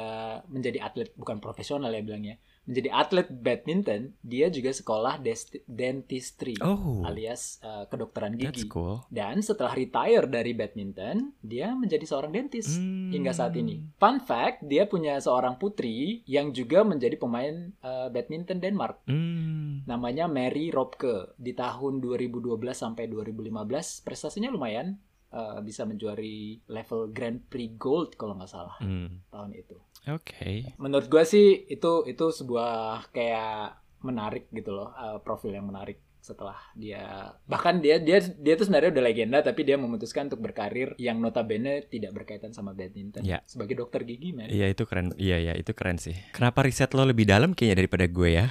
menjadi 0.50 0.82
atlet 0.82 1.14
bukan 1.14 1.38
profesional 1.38 1.94
ya 1.94 2.02
bilangnya 2.02 2.42
menjadi 2.68 2.90
atlet 2.92 3.28
badminton, 3.32 4.12
dia 4.20 4.52
juga 4.52 4.76
sekolah 4.76 5.24
dentistry 5.66 6.60
oh, 6.60 7.00
alias 7.08 7.64
uh, 7.64 7.88
kedokteran 7.88 8.36
gigi. 8.36 8.68
cool. 8.68 9.00
Dan 9.08 9.40
setelah 9.40 9.72
retire 9.72 10.28
dari 10.28 10.52
badminton, 10.52 11.32
dia 11.40 11.72
menjadi 11.72 12.04
seorang 12.04 12.36
dentis 12.36 12.76
hmm. 12.76 13.16
hingga 13.16 13.32
saat 13.32 13.56
ini. 13.56 13.88
Fun 13.96 14.20
fact, 14.20 14.68
dia 14.68 14.84
punya 14.84 15.16
seorang 15.24 15.56
putri 15.56 16.28
yang 16.28 16.52
juga 16.52 16.84
menjadi 16.84 17.16
pemain 17.16 17.72
uh, 17.80 18.12
badminton 18.12 18.60
Denmark. 18.60 19.08
Hmm. 19.08 19.88
Namanya 19.88 20.28
Mary 20.28 20.68
Robke. 20.68 21.32
Di 21.40 21.56
tahun 21.56 22.04
2012 22.04 22.52
sampai 22.76 23.08
2015 23.08 24.04
prestasinya 24.04 24.52
lumayan. 24.52 25.00
Uh, 25.28 25.60
bisa 25.60 25.84
menjuari 25.84 26.63
level 26.72 27.12
Grand 27.12 27.44
Prix 27.52 27.76
Gold 27.76 28.16
kalau 28.16 28.40
nggak 28.40 28.48
salah 28.48 28.80
hmm. 28.80 29.28
tahun 29.28 29.52
itu. 29.60 29.76
Oke. 30.08 30.24
Okay. 30.24 30.56
Menurut 30.80 31.12
gue 31.12 31.24
sih 31.28 31.68
itu 31.68 32.08
itu 32.08 32.26
sebuah 32.32 33.12
kayak 33.12 33.76
menarik 34.08 34.48
gitu 34.56 34.72
loh, 34.72 34.96
uh, 34.96 35.20
profil 35.20 35.52
yang 35.52 35.68
menarik 35.68 36.00
setelah 36.28 36.60
dia 36.76 37.32
bahkan 37.48 37.80
dia 37.80 38.04
dia 38.04 38.20
dia 38.20 38.60
tuh 38.60 38.68
sebenarnya 38.68 39.00
udah 39.00 39.04
legenda 39.08 39.40
tapi 39.40 39.63
dia 39.63 39.80
memutuskan 39.80 40.28
untuk 40.28 40.44
berkarir 40.44 40.92
yang 41.00 41.24
notabene 41.24 41.88
tidak 41.88 42.12
berkaitan 42.12 42.52
sama 42.52 42.76
badminton 42.76 43.24
ya. 43.24 43.40
sebagai 43.48 43.80
dokter 43.80 44.04
gigi 44.04 44.36
man. 44.36 44.52
Iya 44.52 44.68
itu 44.68 44.84
keren. 44.84 45.16
Iya 45.16 45.40
ya 45.40 45.54
itu 45.56 45.72
keren 45.72 45.96
sih. 45.96 46.20
Kenapa 46.36 46.68
riset 46.68 46.92
lo 46.92 47.08
lebih 47.08 47.24
dalam 47.24 47.56
kayaknya 47.56 47.80
daripada 47.80 48.06
gue 48.12 48.30
ya? 48.44 48.46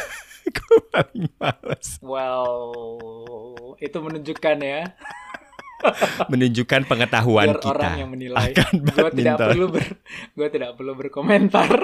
gue 0.56 0.78
paling 0.94 1.26
males. 1.42 1.98
Well, 1.98 2.70
itu 3.82 3.98
menunjukkan 3.98 4.56
ya 4.62 4.94
menunjukkan 6.32 6.80
pengetahuan 6.88 7.48
Biar 7.52 7.60
kita 7.60 7.72
orang 7.72 7.94
yang 7.98 8.10
menilai. 8.10 8.50
Gue 8.54 9.10
tidak 9.12 9.36
perlu 9.38 9.66
ber, 9.70 9.84
gue 10.34 10.48
tidak 10.52 10.70
perlu 10.76 10.92
berkomentar. 10.96 11.70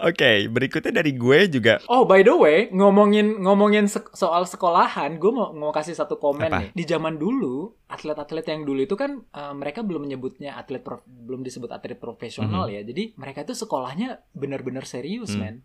Oke, 0.00 0.16
okay, 0.16 0.36
berikutnya 0.48 1.04
dari 1.04 1.12
gue 1.12 1.38
juga. 1.52 1.76
Oh, 1.92 2.08
by 2.08 2.24
the 2.24 2.32
way, 2.32 2.72
ngomongin 2.72 3.44
ngomongin 3.44 3.84
se 3.84 4.00
soal 4.16 4.48
sekolahan, 4.48 5.20
gue 5.20 5.28
mau 5.28 5.52
mau 5.52 5.68
kasih 5.68 5.92
satu 5.92 6.16
komen 6.16 6.48
Apa? 6.48 6.60
nih. 6.64 6.68
Di 6.72 6.84
zaman 6.88 7.20
dulu, 7.20 7.76
atlet-atlet 7.84 8.48
yang 8.48 8.64
dulu 8.64 8.80
itu 8.88 8.96
kan 8.96 9.20
uh, 9.36 9.52
mereka 9.52 9.84
belum 9.84 10.08
menyebutnya 10.08 10.56
atlet 10.56 10.80
belum 11.04 11.44
disebut 11.44 11.68
atlet 11.68 12.00
profesional 12.00 12.64
mm 12.64 12.70
-hmm. 12.72 12.76
ya. 12.80 12.88
Jadi 12.88 13.04
mereka 13.20 13.44
itu 13.44 13.52
sekolahnya 13.52 14.24
benar-benar 14.32 14.88
serius, 14.88 15.36
mm. 15.36 15.40
men. 15.40 15.56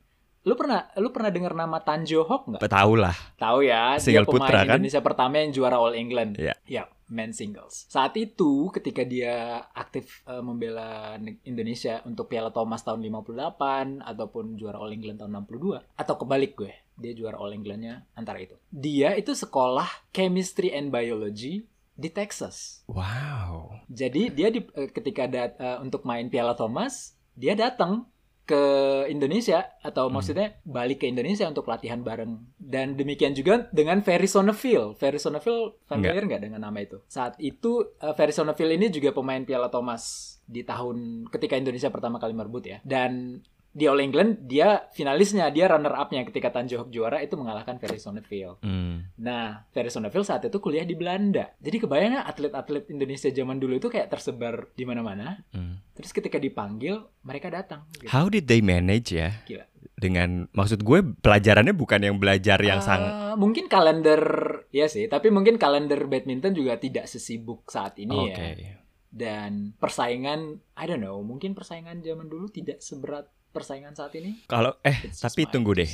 Lu 0.44 0.60
pernah 0.60 0.92
lu 1.00 1.08
pernah 1.16 1.32
dengar 1.32 1.56
nama 1.56 1.80
Tanjo 1.80 2.28
Hok 2.28 2.44
nggak? 2.56 2.62
Tahu 2.68 2.94
lah. 3.00 3.16
Tahu 3.40 3.64
ya. 3.64 3.96
Single 3.96 4.28
dia 4.28 4.32
pemain 4.32 4.44
putra 4.44 4.60
kan? 4.68 4.76
Indonesia 4.76 5.02
pertama 5.02 5.34
yang 5.40 5.52
juara 5.56 5.78
All 5.80 5.96
England. 5.96 6.36
Iya. 6.36 6.52
Yeah. 6.68 6.84
Ya, 6.84 6.84
men 7.08 7.32
singles. 7.32 7.88
Saat 7.88 8.20
itu 8.20 8.68
ketika 8.76 9.08
dia 9.08 9.64
aktif 9.72 10.20
uh, 10.28 10.44
membela 10.44 11.16
Indonesia 11.48 12.04
untuk 12.04 12.28
Piala 12.28 12.52
Thomas 12.52 12.84
tahun 12.84 13.00
58 13.00 14.04
ataupun 14.04 14.60
juara 14.60 14.84
All 14.84 14.92
England 14.92 15.24
tahun 15.24 15.48
62 15.48 15.80
atau 15.96 16.16
kebalik 16.20 16.60
gue. 16.60 16.74
Dia 17.00 17.16
juara 17.16 17.40
All 17.40 17.56
Englandnya 17.56 18.04
antara 18.12 18.44
itu. 18.44 18.60
Dia 18.68 19.16
itu 19.16 19.32
sekolah 19.32 19.88
Chemistry 20.12 20.76
and 20.76 20.92
Biology 20.92 21.64
di 21.96 22.10
Texas. 22.12 22.84
Wow. 22.92 23.80
Jadi 23.88 24.28
dia 24.34 24.52
di, 24.52 24.60
uh, 24.60 24.92
ketika 24.92 25.24
dat, 25.30 25.56
uh, 25.56 25.80
untuk 25.80 26.04
main 26.04 26.28
Piala 26.28 26.52
Thomas, 26.52 27.16
dia 27.34 27.56
datang 27.56 28.12
ke 28.44 28.64
Indonesia 29.08 29.64
atau 29.80 30.08
hmm. 30.08 30.14
maksudnya 30.14 30.48
balik 30.68 31.04
ke 31.04 31.08
Indonesia 31.08 31.48
untuk 31.48 31.64
latihan 31.64 32.04
bareng 32.04 32.44
dan 32.60 33.00
demikian 33.00 33.32
juga 33.32 33.72
dengan 33.72 34.04
Ferry 34.04 34.28
Sonneville. 34.28 34.92
Ferry 35.00 35.16
Sonneville 35.16 35.80
familiar 35.88 36.28
nggak 36.28 36.44
dengan 36.44 36.68
nama 36.68 36.78
itu? 36.84 37.00
Saat 37.08 37.40
itu 37.40 37.96
uh, 38.04 38.12
Ferry 38.12 38.36
Sonneville 38.36 38.76
ini 38.76 38.92
juga 38.92 39.16
pemain 39.16 39.40
Piala 39.48 39.72
Thomas 39.72 40.36
di 40.44 40.60
tahun 40.68 41.28
ketika 41.32 41.56
Indonesia 41.56 41.88
pertama 41.88 42.20
kali 42.20 42.36
merebut 42.36 42.68
ya. 42.68 42.78
Dan 42.84 43.40
di 43.74 43.90
All 43.90 43.98
England 43.98 44.46
dia 44.46 44.86
finalisnya, 44.94 45.50
dia 45.50 45.66
runner 45.66 45.98
up-nya 45.98 46.22
ketika 46.30 46.54
Tan 46.54 46.70
Johok 46.70 46.94
juara 46.94 47.26
itu 47.26 47.34
mengalahkan 47.34 47.82
Ferry 47.82 47.98
Sonneville. 47.98 48.62
Hmm. 48.62 49.10
Nah, 49.18 49.66
Ferry 49.74 49.90
Sonneville 49.90 50.24
saat 50.24 50.46
itu 50.46 50.62
kuliah 50.62 50.86
di 50.86 50.94
Belanda. 50.94 51.50
Jadi 51.58 51.82
kebayang 51.82 52.22
atlet-atlet 52.22 52.86
Indonesia 52.94 53.34
zaman 53.34 53.58
dulu 53.58 53.82
itu 53.82 53.90
kayak 53.90 54.14
tersebar 54.14 54.70
di 54.78 54.86
mana-mana. 54.86 55.42
Hmm. 55.50 55.82
Terus 55.98 56.14
ketika 56.14 56.38
dipanggil, 56.38 57.02
mereka 57.26 57.50
datang. 57.50 57.90
Gitu. 57.98 58.14
How 58.14 58.30
did 58.30 58.46
they 58.46 58.62
manage 58.62 59.10
ya? 59.10 59.42
Gila. 59.50 59.66
Dengan 59.98 60.46
maksud 60.54 60.86
gue 60.86 61.02
pelajarannya 61.26 61.74
bukan 61.74 62.02
yang 62.06 62.22
belajar 62.22 62.62
yang 62.62 62.78
Eh, 62.78 62.86
sangat 62.86 63.12
mungkin 63.38 63.66
kalender 63.66 64.22
ya 64.70 64.86
sih, 64.86 65.10
tapi 65.10 65.34
mungkin 65.34 65.58
kalender 65.58 66.06
badminton 66.06 66.54
juga 66.54 66.78
tidak 66.78 67.10
sesibuk 67.10 67.66
saat 67.74 67.98
ini 67.98 68.14
Oke. 68.14 68.48
ya. 68.58 68.78
Dan 69.14 69.78
persaingan, 69.78 70.58
I 70.74 70.86
don't 70.90 71.02
know, 71.02 71.22
mungkin 71.22 71.54
persaingan 71.54 72.02
zaman 72.02 72.30
dulu 72.30 72.50
tidak 72.50 72.82
seberat 72.82 73.30
persaingan 73.54 73.94
saat 73.94 74.18
ini. 74.18 74.42
Kalau 74.50 74.74
eh 74.82 75.06
It's 75.06 75.22
tapi 75.22 75.46
tunggu 75.46 75.78
deh. 75.78 75.88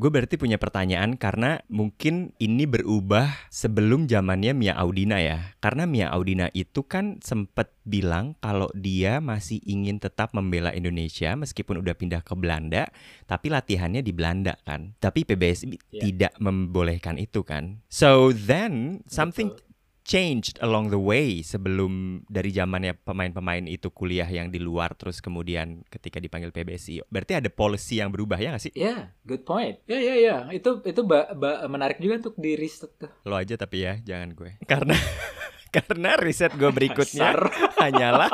Gue 0.00 0.08
berarti 0.08 0.40
punya 0.40 0.56
pertanyaan 0.56 1.20
karena 1.20 1.60
mungkin 1.68 2.32
ini 2.40 2.64
berubah 2.64 3.28
sebelum 3.52 4.08
zamannya 4.08 4.56
Mia 4.56 4.74
Audina 4.80 5.20
ya. 5.20 5.52
Karena 5.60 5.84
Mia 5.84 6.08
Audina 6.08 6.48
itu 6.56 6.82
kan 6.88 7.20
sempet 7.20 7.68
bilang 7.84 8.34
kalau 8.40 8.72
dia 8.72 9.20
masih 9.20 9.60
ingin 9.68 10.00
tetap 10.00 10.32
membela 10.32 10.72
Indonesia 10.72 11.36
meskipun 11.36 11.84
udah 11.84 11.92
pindah 11.92 12.24
ke 12.24 12.32
Belanda, 12.32 12.88
tapi 13.28 13.52
latihannya 13.52 14.00
di 14.00 14.16
Belanda 14.16 14.56
kan. 14.64 14.96
Tapi 14.96 15.28
PBSI 15.28 15.76
Iya. 15.92 16.02
tidak 16.08 16.32
membolehkan 16.40 17.20
itu 17.20 17.44
kan. 17.44 17.84
So 17.92 18.32
then 18.32 19.04
something 19.04 19.52
Betul. 19.52 19.71
Changed 20.02 20.58
along 20.58 20.90
the 20.90 20.98
way 20.98 21.40
sebelum 21.46 22.22
dari 22.26 22.50
zamannya 22.50 22.98
pemain-pemain 23.06 23.64
itu 23.70 23.88
kuliah 23.94 24.26
yang 24.26 24.50
di 24.50 24.58
luar 24.58 24.98
terus 24.98 25.22
kemudian 25.22 25.86
ketika 25.88 26.18
dipanggil 26.18 26.50
PBSI. 26.50 27.06
Berarti 27.06 27.38
ada 27.38 27.48
policy 27.48 28.02
yang 28.02 28.10
berubah 28.10 28.38
ya 28.38 28.54
nggak 28.54 28.62
sih? 28.62 28.72
Ya, 28.74 29.14
good 29.22 29.46
point. 29.46 29.78
Ya, 29.86 30.02
ya, 30.02 30.14
ya. 30.18 30.36
Itu 30.50 30.82
itu 30.82 31.00
ba- 31.06 31.30
ba- 31.34 31.62
menarik 31.70 32.02
juga 32.02 32.18
untuk 32.18 32.34
di 32.36 32.58
riset 32.58 32.90
tuh. 32.98 33.10
Lo 33.24 33.38
aja 33.38 33.54
tapi 33.54 33.86
ya, 33.86 34.02
jangan 34.02 34.34
gue. 34.34 34.58
Karena 34.66 34.98
karena 35.74 36.18
riset 36.18 36.52
gue 36.58 36.68
berikutnya 36.68 37.38
hanyalah 37.82 38.28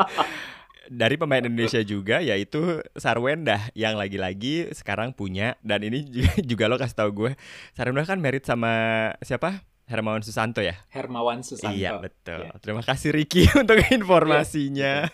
dari 0.88 1.20
pemain 1.20 1.44
Indonesia 1.44 1.84
juga 1.84 2.24
yaitu 2.24 2.80
Sarwenda 2.96 3.60
yang 3.76 3.94
lagi-lagi 4.00 4.72
sekarang 4.72 5.12
punya 5.12 5.54
dan 5.60 5.84
ini 5.84 6.08
juga, 6.08 6.32
juga 6.40 6.64
lo 6.66 6.76
kasih 6.80 6.96
tahu 6.96 7.10
gue 7.12 7.32
Sarwenda 7.76 8.08
kan 8.08 8.18
merit 8.18 8.48
sama 8.48 8.72
siapa 9.20 9.62
Hermawan 9.88 10.20
Susanto 10.20 10.60
ya? 10.60 10.76
Hermawan 10.92 11.40
Susanto. 11.40 11.72
iya 11.72 11.96
betul. 11.96 12.44
Iya. 12.44 12.60
terima 12.60 12.84
kasih 12.84 13.10
Ricky 13.16 13.48
untuk 13.60 13.80
informasinya. 13.88 15.08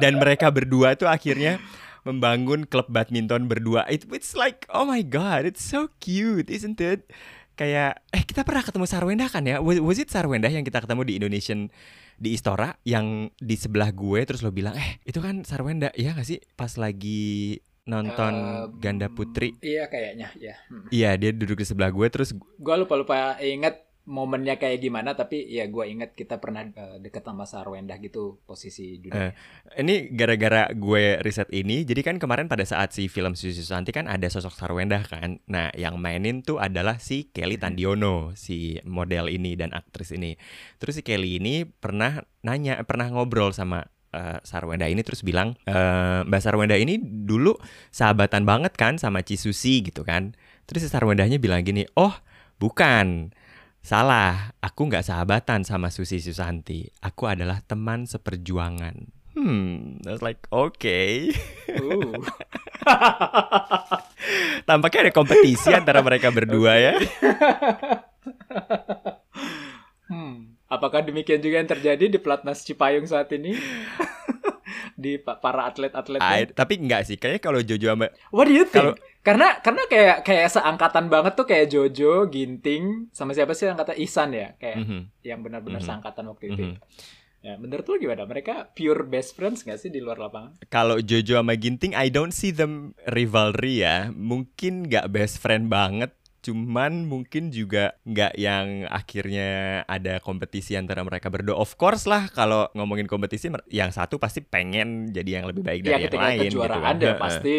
Dan 0.00 0.16
mereka 0.16 0.48
berdua 0.48 0.96
tuh 0.96 1.12
akhirnya 1.12 1.60
membangun 2.08 2.64
klub 2.64 2.88
badminton 2.88 3.52
berdua. 3.52 3.84
It, 3.92 4.08
it's 4.08 4.32
like 4.32 4.64
oh 4.72 4.88
my 4.88 5.04
god 5.04 5.44
it's 5.44 5.60
so 5.60 5.92
cute 6.00 6.48
isn't 6.48 6.80
it? 6.80 7.04
Kayak 7.58 8.00
eh 8.14 8.22
kita 8.24 8.46
pernah 8.48 8.64
ketemu 8.64 8.86
Sarwenda 8.88 9.26
kan 9.28 9.44
ya? 9.44 9.60
Was, 9.60 9.82
was 9.82 9.98
it 10.00 10.08
Sarwenda 10.08 10.48
yang 10.48 10.64
kita 10.64 10.80
ketemu 10.80 11.02
di 11.04 11.12
Indonesian 11.20 11.68
di 12.18 12.34
Istora 12.34 12.74
yang 12.82 13.30
di 13.38 13.54
sebelah 13.54 13.94
gue 13.94 14.24
terus 14.26 14.42
lo 14.42 14.50
bilang 14.54 14.72
eh 14.72 15.04
itu 15.04 15.20
kan 15.20 15.44
Sarwenda. 15.44 15.92
Iya 15.92 16.16
gak 16.16 16.24
sih? 16.24 16.40
Pas 16.56 16.70
lagi 16.80 17.60
nonton 17.88 18.32
Eh, 18.36 18.64
ganda 18.78 19.08
putri 19.08 19.56
Iya 19.58 19.88
kayaknya, 19.88 20.28
ya. 20.36 20.54
Hmm. 20.68 20.86
iya 20.92 21.16
dia 21.16 21.32
duduk 21.32 21.58
di 21.58 21.66
sebelah 21.66 21.88
gue 21.88 22.06
terus 22.12 22.36
Gua 22.60 22.76
lupa-lupa 22.76 23.40
inget 23.40 23.88
momennya 24.08 24.56
kayak 24.56 24.80
gimana 24.80 25.12
tapi 25.12 25.44
ya 25.44 25.68
gua 25.68 25.84
inget 25.84 26.16
kita 26.16 26.40
pernah 26.40 26.64
eh, 26.64 26.96
deket 26.96 27.20
sama 27.20 27.44
Sarwenda 27.44 27.92
gitu 28.00 28.40
posisi 28.48 28.96
dunia. 28.96 29.36
Ini 29.76 30.16
gara-gara 30.16 30.72
gue 30.72 31.20
riset 31.20 31.52
ini, 31.52 31.84
jadi 31.84 32.00
kan 32.00 32.16
kemarin 32.16 32.48
pada 32.48 32.64
saat 32.64 32.96
si 32.96 33.12
film 33.12 33.36
Susi 33.36 33.60
Susanti 33.60 33.92
kan 33.92 34.08
ada 34.08 34.24
sosok 34.32 34.56
Sarwenda 34.56 35.04
kan. 35.04 35.44
Nah, 35.44 35.68
yang 35.76 36.00
mainin 36.00 36.40
tuh 36.40 36.56
adalah 36.56 36.96
si 36.96 37.28
Kelly 37.28 37.60
Tandiono, 37.60 38.32
si 38.32 38.80
model 38.88 39.28
ini 39.28 39.60
dan 39.60 39.76
aktris 39.76 40.16
ini. 40.16 40.40
Terus 40.80 40.98
si 40.98 41.02
Kelly 41.04 41.36
ini 41.36 41.68
pernah 41.68 42.24
nanya, 42.40 42.80
pernah 42.88 43.12
ngobrol 43.12 43.52
sama 43.52 43.92
eh, 44.14 44.38
Sarwenda 44.44 44.86
ini 44.88 45.00
terus 45.04 45.24
bilang, 45.26 45.56
eh, 45.66 46.20
Mbak 46.24 46.40
Sarwenda 46.40 46.76
ini 46.76 47.00
dulu 47.02 47.56
sahabatan 47.90 48.44
banget 48.48 48.76
kan 48.76 48.96
sama 48.96 49.24
Cisusi 49.24 49.82
gitu 49.84 50.06
kan. 50.06 50.36
Terus 50.68 50.84
si 50.84 50.88
Sarwendanya 50.92 51.40
bilang 51.40 51.64
gini, 51.64 51.88
oh 51.96 52.12
bukan, 52.60 53.32
Salah, 53.78 54.52
aku 54.60 54.90
nggak 54.90 55.06
sahabatan 55.06 55.64
sama 55.64 55.88
Susi 55.88 56.20
Susanti. 56.20 56.84
Aku 57.00 57.24
adalah 57.24 57.62
teman 57.64 58.04
seperjuangan. 58.04 59.18
Hmm, 59.38 60.02
I 60.02 60.10
was 60.10 60.20
like, 60.20 60.44
okay. 60.50 61.30
Uh. 61.70 62.18
Tampaknya 64.68 65.08
ada 65.08 65.12
kompetisi 65.14 65.70
antara 65.70 66.02
mereka 66.02 66.34
berdua 66.34 66.74
ya. 66.74 66.94
Hmm. 70.10 70.57
Apakah 70.68 71.00
demikian 71.00 71.40
juga 71.40 71.56
yang 71.56 71.66
terjadi 71.66 72.04
di 72.06 72.18
Platnas 72.18 72.60
Cipayung 72.62 73.04
saat 73.04 73.32
ini? 73.32 73.56
di 74.98 75.16
pa- 75.16 75.38
para 75.38 75.64
atlet-atlet. 75.64 76.52
Tapi 76.52 76.74
enggak 76.76 77.06
sih, 77.06 77.16
kayaknya 77.16 77.40
kalau 77.40 77.60
Jojo 77.62 77.86
sama 77.88 78.06
What 78.28 78.50
do 78.50 78.54
you 78.54 78.66
think? 78.66 78.94
Kalau- 78.94 78.98
karena 79.18 79.60
karena 79.60 79.82
kayak 79.86 80.16
kayak 80.24 80.48
seangkatan 80.48 81.06
banget 81.06 81.32
tuh 81.36 81.44
kayak 81.44 81.68
Jojo, 81.68 82.26
Ginting, 82.26 83.12
sama 83.12 83.32
siapa 83.32 83.52
sih 83.52 83.68
yang 83.68 83.76
kata 83.76 83.92
Ihsan 83.94 84.32
ya, 84.32 84.56
kayak 84.56 84.76
Mhm, 84.80 85.00
yang 85.22 85.40
benar-benar 85.40 85.80
Mhm. 85.80 85.86
seangkatan 85.86 86.24
waktu 86.26 86.44
itu. 86.50 86.64
mhm. 86.64 86.76
Ya, 87.38 87.54
menurut 87.54 87.86
lu 87.86 88.02
gimana? 88.02 88.26
Mereka 88.26 88.74
pure 88.74 89.06
best 89.06 89.38
friends 89.38 89.62
gak 89.62 89.78
sih 89.78 89.94
di 89.94 90.02
luar 90.02 90.18
lapangan? 90.18 90.58
Kalau 90.66 90.98
Jojo 90.98 91.38
sama 91.38 91.54
Ginting, 91.54 91.94
I 91.94 92.10
don't 92.10 92.34
see 92.34 92.50
them 92.50 92.98
rivalry 93.06 93.78
ya. 93.78 94.10
Mungkin 94.10 94.90
nggak 94.90 95.06
best 95.06 95.38
friend 95.38 95.70
banget, 95.70 96.10
cuman 96.48 97.04
mungkin 97.04 97.52
juga 97.52 97.92
nggak 98.08 98.32
yang 98.40 98.88
akhirnya 98.88 99.48
ada 99.84 100.16
kompetisi 100.24 100.80
antara 100.80 101.04
mereka 101.04 101.28
berdua. 101.28 101.60
Of 101.60 101.76
course 101.76 102.08
lah, 102.08 102.32
kalau 102.32 102.72
ngomongin 102.72 103.04
kompetisi, 103.04 103.52
yang 103.68 103.92
satu 103.92 104.16
pasti 104.16 104.40
pengen 104.40 105.12
jadi 105.12 105.40
yang 105.40 105.44
lebih 105.44 105.60
baik 105.60 105.84
Ya 105.84 106.00
dari 106.00 106.08
yang 106.08 106.16
lain 106.24 106.50
gitu 106.56 106.78
kan. 106.80 106.94
ada 106.96 107.08
Heeh. 107.12 107.20
pasti. 107.20 107.56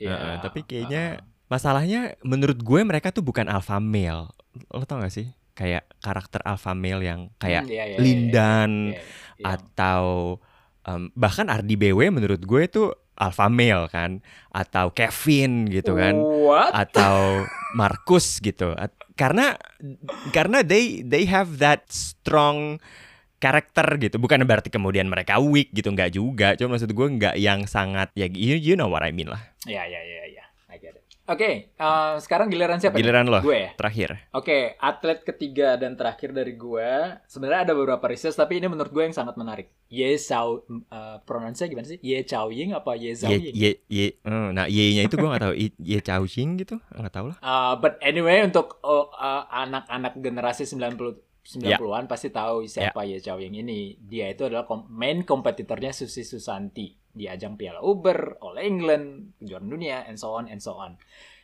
Ya, 0.00 0.16
Heeh, 0.16 0.34
tapi 0.40 0.60
kayaknya 0.64 1.20
masalahnya 1.52 2.16
menurut 2.24 2.56
gue 2.64 2.80
mereka 2.80 3.12
tuh 3.12 3.20
bukan 3.20 3.44
alpha 3.52 3.76
male. 3.76 4.32
Lo 4.72 4.88
tau 4.88 4.96
gak 5.04 5.12
sih? 5.12 5.28
Kayak 5.52 5.84
karakter 6.00 6.40
alpha 6.48 6.72
male 6.72 7.04
yang 7.04 7.28
kayak 7.36 7.68
Hmm, 7.68 7.74
iya, 7.76 7.84
iya, 7.84 7.96
iya, 7.96 8.00
Lindan 8.00 8.72
iya, 8.96 9.02
iya. 9.36 9.44
atau 9.44 10.40
em, 10.88 11.12
bahkan 11.12 11.52
Ardi 11.52 11.76
BW 11.76 12.08
menurut 12.08 12.40
gue 12.40 12.62
tuh 12.72 12.96
alpha 13.20 13.52
male 13.52 13.84
kan 13.92 14.24
atau 14.48 14.88
Kevin 14.96 15.68
gitu 15.68 15.92
kan 15.92 16.16
What? 16.16 16.72
atau 16.72 17.44
Markus 17.76 18.40
gitu. 18.40 18.72
Karena 19.14 19.52
karena 20.32 20.64
they 20.64 21.04
they 21.04 21.28
have 21.28 21.60
that 21.60 21.84
strong 21.92 22.80
karakter 23.40 23.84
gitu. 24.00 24.16
Bukan 24.16 24.40
berarti 24.48 24.72
kemudian 24.72 25.08
mereka 25.08 25.36
weak 25.40 25.72
gitu 25.76 25.92
nggak 25.92 26.16
juga. 26.16 26.56
Cuma 26.56 26.76
maksud 26.76 26.92
gue 26.92 27.06
nggak 27.20 27.36
yang 27.36 27.68
sangat 27.68 28.08
ya 28.16 28.28
you, 28.32 28.56
you 28.56 28.74
know 28.76 28.88
what 28.88 29.04
I 29.04 29.12
mean 29.12 29.28
lah. 29.28 29.40
Ya, 29.68 29.84
ya, 29.84 30.00
ya, 30.00 30.24
ya. 30.28 30.44
I 30.72 30.80
get 30.80 30.96
it. 30.96 30.99
Oke, 31.30 31.70
eh, 31.70 32.14
sekarang 32.18 32.50
giliran 32.50 32.82
siapa? 32.82 32.98
Giliran 32.98 33.30
lo 33.30 33.38
Gue 33.38 33.70
ya? 33.70 33.70
terakhir. 33.78 34.26
Oke, 34.34 34.74
atlet 34.82 35.22
ketiga 35.22 35.78
dan 35.78 35.94
terakhir 35.94 36.34
dari 36.34 36.58
gue. 36.58 36.90
Sebenarnya 37.30 37.70
ada 37.70 37.74
beberapa 37.78 38.02
riset, 38.10 38.34
tapi 38.34 38.58
ini 38.58 38.66
menurut 38.66 38.90
gue 38.90 39.06
yang 39.06 39.14
sangat 39.14 39.38
menarik. 39.38 39.70
Ye 39.86 40.18
Xiao, 40.18 40.66
uh, 40.66 41.22
pronunciasinya 41.22 41.70
gimana 41.70 41.86
sih? 41.86 42.02
Ye 42.02 42.26
Chao 42.26 42.50
Ying 42.50 42.74
apa 42.74 42.98
Ye 42.98 43.14
Zhao 43.14 43.30
Ye 43.30 43.38
Ying? 43.46 43.54
ye 43.54 43.70
ye. 43.86 44.06
eh, 44.18 44.48
nah 44.50 44.66
ye-nya 44.66 45.06
itu 45.06 45.14
gue 45.14 45.30
nggak 45.30 45.44
tahu. 45.46 45.54
Ye 45.78 45.98
Chao 46.02 46.22
Xing 46.26 46.58
gitu 46.58 46.82
nggak 46.98 47.14
tahu 47.14 47.30
lah. 47.30 47.38
Uh, 47.38 47.78
but 47.78 47.94
anyway, 48.02 48.42
untuk 48.42 48.82
oh, 48.82 49.14
uh, 49.14 49.46
anak-anak 49.54 50.18
generasi 50.18 50.66
90 50.66 51.29
Ya. 51.56 51.74
90-an 51.74 52.06
pasti 52.06 52.28
tahu 52.28 52.62
siapa 52.64 53.02
Ye 53.04 53.18
Chao 53.18 53.36
Ying 53.36 53.56
ini. 53.56 53.96
Dia 53.96 54.28
itu 54.28 54.44
adalah 54.44 54.62
kom- 54.62 54.86
main 54.86 55.22
kompetitornya 55.22 55.90
Susi 55.90 56.22
Susanti 56.22 56.94
di 57.10 57.26
ajang 57.26 57.54
Piala 57.54 57.80
Uber, 57.80 58.38
All 58.38 58.56
England, 58.56 59.34
kejuaraan 59.36 59.66
dunia, 59.66 59.98
and 60.04 60.14
so 60.14 60.30
on 60.30 60.46
and 60.46 60.58
so 60.58 60.74
on. 60.74 60.94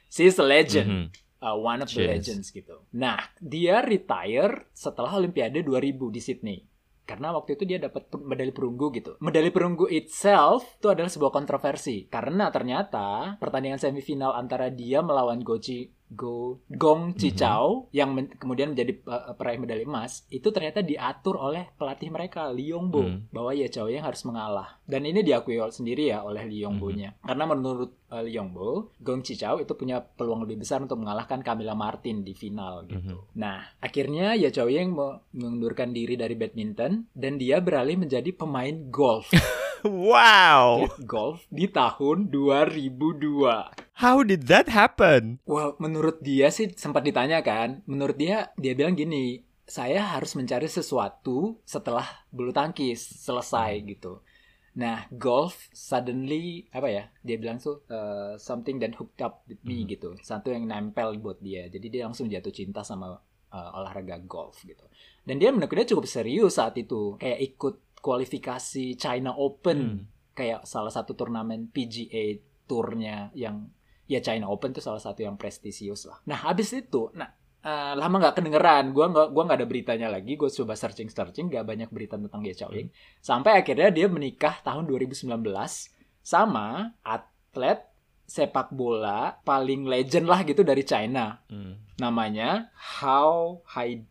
She's 0.07 0.39
a 0.39 0.47
legend. 0.47 0.89
Mhm. 0.89 1.07
uh, 1.37 1.53
one 1.53 1.79
of 1.79 1.89
the 1.89 2.01
legends 2.09 2.49
gitu. 2.49 2.89
Nah, 2.93 3.21
dia 3.37 3.79
retire 3.81 4.73
setelah 4.73 5.13
Olimpiade 5.13 5.61
2000 5.61 6.09
di 6.09 6.19
Sydney. 6.19 6.59
Karena 7.03 7.31
waktu 7.31 7.55
itu 7.55 7.63
dia 7.63 7.79
dapat 7.79 8.09
medali 8.19 8.51
perunggu 8.51 8.91
gitu. 8.91 9.15
Medali 9.21 9.51
perunggu 9.51 9.87
itself 9.87 10.67
itu 10.75 10.89
adalah 10.89 11.07
sebuah 11.07 11.31
kontroversi 11.31 12.09
karena 12.09 12.51
ternyata 12.51 13.37
pertandingan 13.37 13.79
semifinal 13.79 14.35
antara 14.35 14.73
dia 14.73 15.01
melawan 15.01 15.39
Goji 15.39 15.93
Go 16.09 16.63
Gong 16.69 17.15
Chichao 17.15 17.91
yang 17.91 18.13
men- 18.13 18.31
kemudian 18.31 18.71
menjadi 18.71 18.95
uh, 19.03 19.33
peraih 19.33 19.57
medali 19.57 19.83
emas 19.83 20.23
itu 20.27 20.49
ternyata 20.49 20.79
diatur 20.79 21.35
oleh 21.35 21.67
pelatih 21.73 22.09
mereka 22.09 22.47
Li 22.49 22.71
Yongbo 22.71 22.99
Hmm. 22.99 23.27
bahwa 23.29 23.51
Ye 23.51 23.67
Chao 23.67 23.87
yang 23.87 24.03
harus 24.03 24.23
mengalah. 24.23 24.79
Dan 24.83 25.03
ini 25.03 25.21
diakui 25.21 25.59
sendiri 25.67 26.09
ya 26.09 26.23
oleh 26.23 26.43
Li 26.43 26.63
Yongbo-nya. 26.63 27.19
Karena 27.21 27.45
menurut 27.45 27.91
uh, 28.09 28.21
Li 28.21 28.33
Yongbo, 28.33 28.95
Gong 28.99 29.21
Chichao 29.21 29.59
itu 29.59 29.75
punya 29.75 29.99
peluang 29.99 30.43
lebih 30.43 30.61
besar 30.61 30.79
untuk 30.79 30.97
mengalahkan 30.97 31.41
Camilla 31.41 31.75
Martin 31.75 32.23
di 32.23 32.33
final 32.33 32.87
gitu. 32.87 33.27
Nah, 33.35 33.67
akhirnya 33.77 34.33
Ye 34.33 34.49
Chao 34.49 34.67
Yang 34.67 34.95
mengundurkan 35.33 35.91
diri 35.91 36.15
dari 36.15 36.35
badminton 36.35 37.11
dan 37.13 37.33
dia 37.35 37.59
beralih 37.59 37.99
menjadi 37.99 38.31
pemain 38.31 38.89
golf. 38.89 39.31
wow. 39.87 40.85
Golf 41.07 41.47
di 41.49 41.71
tahun 41.71 42.29
2002. 42.29 44.03
How 44.03 44.21
did 44.21 44.51
that 44.53 44.69
happen? 44.69 45.41
Well, 45.49 45.79
menurut 45.81 46.21
dia 46.21 46.53
sih 46.53 46.69
sempat 46.77 47.07
ditanya 47.07 47.41
kan. 47.41 47.81
Menurut 47.89 48.21
dia, 48.21 48.53
dia 48.61 48.77
bilang 48.77 48.93
gini, 48.93 49.41
saya 49.67 50.15
harus 50.15 50.37
mencari 50.37 50.69
sesuatu 50.69 51.59
setelah 51.67 52.07
bulu 52.31 52.53
tangkis 52.53 53.03
selesai 53.03 53.83
gitu. 53.89 54.23
Nah, 54.77 55.09
golf 55.09 55.73
suddenly 55.73 56.69
apa 56.69 56.89
ya? 56.93 57.05
Dia 57.25 57.41
bilang 57.41 57.57
tuh 57.57 57.89
uh, 57.89 58.37
something 58.37 58.77
that 58.77 58.93
hooked 59.01 59.25
up 59.25 59.43
with 59.49 59.59
me 59.65 59.83
Hmm. 59.83 59.89
gitu. 59.89 60.09
Satu 60.21 60.53
yang 60.53 60.69
nempel 60.69 61.17
buat 61.17 61.41
dia. 61.41 61.67
Jadi 61.73 61.89
dia 61.89 62.05
langsung 62.05 62.29
jatuh 62.29 62.53
cinta 62.53 62.85
sama 62.85 63.17
uh, 63.51 63.71
olahraga 63.73 64.21
golf 64.29 64.61
gitu. 64.69 64.85
Dan 65.25 65.41
dia 65.41 65.49
menekannya 65.49 65.89
cukup 65.89 66.05
serius 66.05 66.61
saat 66.61 66.77
itu. 66.77 67.17
Kayak 67.17 67.41
ikut 67.57 67.75
kualifikasi 68.01 68.97
China 68.97 69.35
Open 69.37 69.79
Hmm. 69.79 70.01
kayak 70.33 70.69
salah 70.69 70.93
satu 70.93 71.17
turnamen 71.17 71.69
PGA 71.69 72.39
tournya 72.67 73.31
yang 73.33 73.69
ya 74.05 74.21
China 74.21 74.53
Open 74.53 74.71
tuh 74.71 74.85
salah 74.85 75.01
satu 75.01 75.25
yang 75.25 75.35
prestisius 75.35 76.07
lah. 76.07 76.21
Nah 76.29 76.39
habis 76.45 76.71
itu, 76.71 77.11
nah 77.17 77.27
eh, 77.61 77.95
lama 77.99 78.23
nggak 78.23 78.37
kedengeran, 78.39 78.95
gua 78.95 79.11
nggak 79.11 79.29
gua 79.35 79.43
nggak 79.43 79.59
ada 79.59 79.67
beritanya 79.67 80.07
lagi, 80.07 80.39
gue 80.39 80.47
coba 80.47 80.79
searching 80.79 81.11
searching, 81.11 81.51
nggak 81.51 81.67
banyak 81.67 81.89
berita 81.91 82.15
tentang 82.15 82.45
Ye 82.45 82.55
Xiaoying. 82.55 82.89
Sampai 83.19 83.59
akhirnya 83.59 83.91
dia 83.91 84.07
menikah 84.07 84.63
tahun 84.63 84.87
2019 84.87 85.27
sama 86.23 86.95
atlet 87.03 87.83
sepak 88.27 88.71
bola 88.71 89.39
paling 89.43 89.87
legend 89.87 90.27
lah 90.27 90.43
gitu 90.43 90.63
dari 90.63 90.83
China 90.83 91.39
Hmm. 91.47 91.79
namanya 91.99 92.71
Hao 93.03 93.63
Hai 93.67 94.03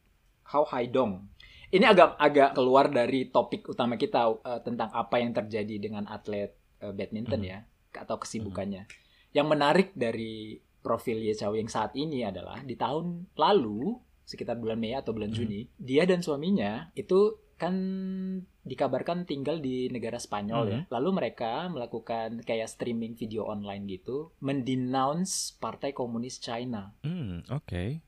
Hao 0.47 0.63
Haidong. 0.67 1.27
Ini 1.75 1.85
agak 1.85 2.15
agak 2.15 2.49
keluar 2.55 2.87
dari 2.87 3.27
topik 3.27 3.67
utama 3.67 3.95
kita 3.95 4.31
eh, 4.39 4.61
tentang 4.63 4.87
apa 4.91 5.19
yang 5.19 5.35
terjadi 5.35 5.75
dengan 5.75 6.07
atlet 6.07 6.55
eh, 6.79 6.89
badminton 6.89 7.41
Mhm. 7.41 7.47
ya 7.47 7.59
atau 7.95 8.15
kesibukannya. 8.15 8.87
Yang 9.31 9.47
menarik 9.47 9.89
dari 9.91 10.55
profil 10.79 11.19
Ye 11.19 11.33
Xiaoying 11.33 11.67
saat 11.67 11.91
ini 11.93 12.23
adalah 12.23 12.61
di 12.61 12.75
tahun 12.75 13.27
lalu 13.35 13.99
sekitar 14.23 14.55
bulan 14.55 14.79
Mei 14.79 14.95
atau 14.95 15.11
bulan 15.11 15.29
Mhm. 15.29 15.35
Juni, 15.35 15.61
dia 15.75 16.03
dan 16.03 16.23
suaminya 16.23 16.89
itu 16.93 17.35
kan 17.55 17.75
dikabarkan 18.61 19.23
tinggal 19.23 19.59
di 19.59 19.87
negara 19.87 20.19
Spanyol 20.19 20.63
ya. 20.67 20.79
Lalu 20.89 21.09
mereka 21.13 21.67
melakukan 21.67 22.41
kayak 22.41 22.67
streaming 22.67 23.15
video 23.15 23.45
online 23.45 23.87
gitu, 23.87 24.35
mendenounce 24.39 25.55
Partai 25.55 25.91
Komunis 25.91 26.35
China. 26.37 26.91
Hmm, 26.99 27.47
oke. 27.47 28.01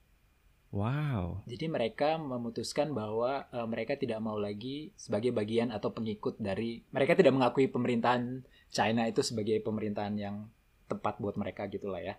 Wow. 0.75 1.47
Jadi 1.47 1.71
mereka 1.71 2.19
memutuskan 2.19 2.91
bahwa 2.91 3.47
eh, 3.49 3.67
mereka 3.67 3.95
tidak 3.95 4.19
mau 4.19 4.35
lagi 4.35 4.91
sebagai 4.99 5.31
bagian 5.31 5.71
atau 5.71 5.95
pengikut 5.95 6.35
dari 6.37 6.83
mereka 6.91 7.15
tidak 7.15 7.33
mengakui 7.33 7.71
pemerintahan 7.71 8.43
China 8.67 9.07
itu 9.07 9.23
sebagai 9.23 9.63
pemerintahan 9.63 10.15
yang 10.19 10.35
tepat 10.91 11.19
buat 11.23 11.39
mereka 11.39 11.67
gitulah 11.71 12.03
ya. 12.03 12.15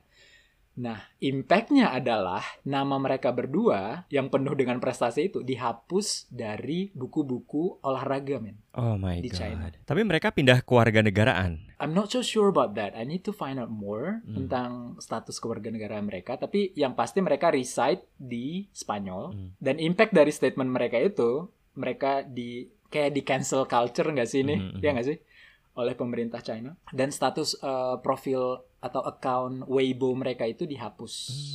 Nah, 0.78 1.02
impactnya 1.18 1.90
adalah 1.90 2.38
nama 2.62 3.02
mereka 3.02 3.34
berdua 3.34 4.06
yang 4.08 4.30
penuh 4.30 4.54
dengan 4.54 4.78
prestasi 4.78 5.26
itu 5.26 5.42
dihapus 5.42 6.30
dari 6.30 6.94
buku-buku 6.94 7.82
olahraga, 7.82 8.38
men. 8.38 8.62
Oh 8.78 8.94
my 8.94 9.18
Di 9.18 9.26
god. 9.26 9.38
China. 9.42 9.66
Tapi 9.82 10.06
mereka 10.06 10.30
pindah 10.30 10.62
keluarga 10.62 11.02
negaraan. 11.02 11.66
I'm 11.82 11.90
not 11.90 12.14
so 12.14 12.22
sure 12.22 12.46
about 12.46 12.78
that. 12.78 12.94
I 12.94 13.02
need 13.02 13.26
to 13.26 13.34
find 13.34 13.58
out 13.58 13.70
more 13.70 14.22
Hmm. 14.22 14.46
tentang 14.46 14.70
status 15.02 15.42
kewarganegaraan 15.42 16.06
mereka. 16.06 16.38
Tapi 16.38 16.70
yang 16.78 16.94
pasti 16.94 17.18
mereka 17.18 17.50
reside 17.50 18.06
di 18.14 18.70
Spanyol. 18.70 19.34
Hmm. 19.34 19.50
Dan 19.58 19.82
impact 19.82 20.14
dari 20.14 20.30
statement 20.30 20.70
mereka 20.70 21.02
itu, 21.02 21.50
mereka 21.74 22.22
di 22.22 22.70
kayak 22.88 23.12
di 23.12 23.22
cancel 23.22 23.66
culture 23.66 24.08
nggak 24.08 24.24
sih 24.24 24.40
ini? 24.40 24.54
Hmm, 24.56 24.78
hmm, 24.78 24.80
Ya 24.80 24.90
nggak 24.94 25.06
sih? 25.06 25.18
Oleh 25.78 25.94
pemerintah 25.94 26.42
China. 26.42 26.74
Dan 26.90 27.08
status 27.08 27.54
eh, 27.54 27.96
profil 28.02 28.58
atau 28.78 29.02
account 29.02 29.62
Weibo 29.64 30.10
mereka 30.12 30.42
itu 30.42 30.66
dihapus, 30.66 31.14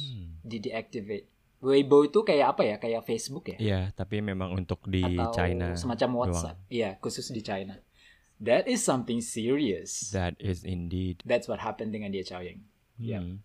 Hmm. 0.09 0.39
di 0.39 0.57
deactivate. 0.59 1.27
Weibo 1.59 2.03
itu 2.03 2.23
kayak 2.23 2.55
apa 2.55 2.63
ya? 2.63 2.75
Kayak 2.75 3.03
Facebook 3.03 3.51
ya? 3.51 3.57
Iya, 3.59 3.81
tapi 3.95 4.19
memang 4.19 4.51
untuk 4.51 4.83
di 4.83 4.99
atau 4.99 5.31
China. 5.31 5.75
semacam 5.75 6.09
WhatsApp. 6.23 6.59
Iya, 6.67 6.99
khusus 6.99 7.31
di 7.31 7.39
China. 7.39 7.79
That 8.43 8.67
is 8.67 8.83
something 8.83 9.23
serious. 9.23 10.11
That 10.11 10.35
is 10.39 10.67
indeed. 10.67 11.23
That's 11.23 11.47
what 11.47 11.63
happened 11.63 11.95
dengan 11.95 12.11
dia. 12.11 12.23
Iya. 12.99 13.19
Hmm. 13.19 13.39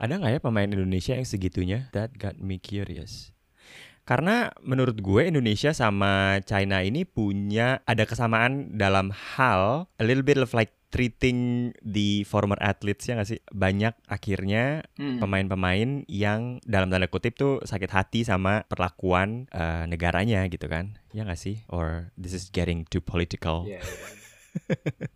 Ada 0.00 0.16
nggak 0.18 0.32
ya 0.32 0.40
pemain 0.42 0.66
Indonesia 0.66 1.14
yang 1.14 1.28
segitunya? 1.28 1.92
That 1.94 2.18
got 2.18 2.42
me 2.42 2.58
curious. 2.58 3.30
Karena 4.10 4.50
menurut 4.66 4.98
gue 4.98 5.22
Indonesia 5.30 5.70
sama 5.70 6.42
China 6.42 6.82
ini 6.82 7.06
punya 7.06 7.78
ada 7.86 8.02
kesamaan 8.02 8.74
dalam 8.74 9.14
hal 9.14 9.86
a 9.86 10.02
little 10.02 10.26
bit 10.26 10.34
of 10.34 10.50
like 10.50 10.74
treating 10.90 11.70
the 11.86 12.26
former 12.26 12.58
athletes 12.58 13.06
ya 13.06 13.14
nggak 13.14 13.30
sih? 13.30 13.38
Banyak 13.54 13.94
akhirnya 14.10 14.82
Hmm. 14.98 15.22
pemain-pemain 15.22 16.02
yang 16.10 16.58
dalam 16.66 16.90
tanda 16.90 17.06
kutip 17.06 17.38
tuh 17.38 17.62
sakit 17.62 17.86
hati 17.94 18.26
sama 18.26 18.66
perlakuan 18.66 19.46
eh, 19.54 19.86
negaranya 19.86 20.42
gitu 20.50 20.66
kan? 20.66 20.98
Ya 21.14 21.22
nggak 21.22 21.38
sih? 21.38 21.62
Or 21.70 22.10
this 22.18 22.34
is 22.34 22.50
getting 22.50 22.90
too 22.90 22.98
political. 22.98 23.62
Yeah, 23.70 23.78
yeah. 23.78 24.18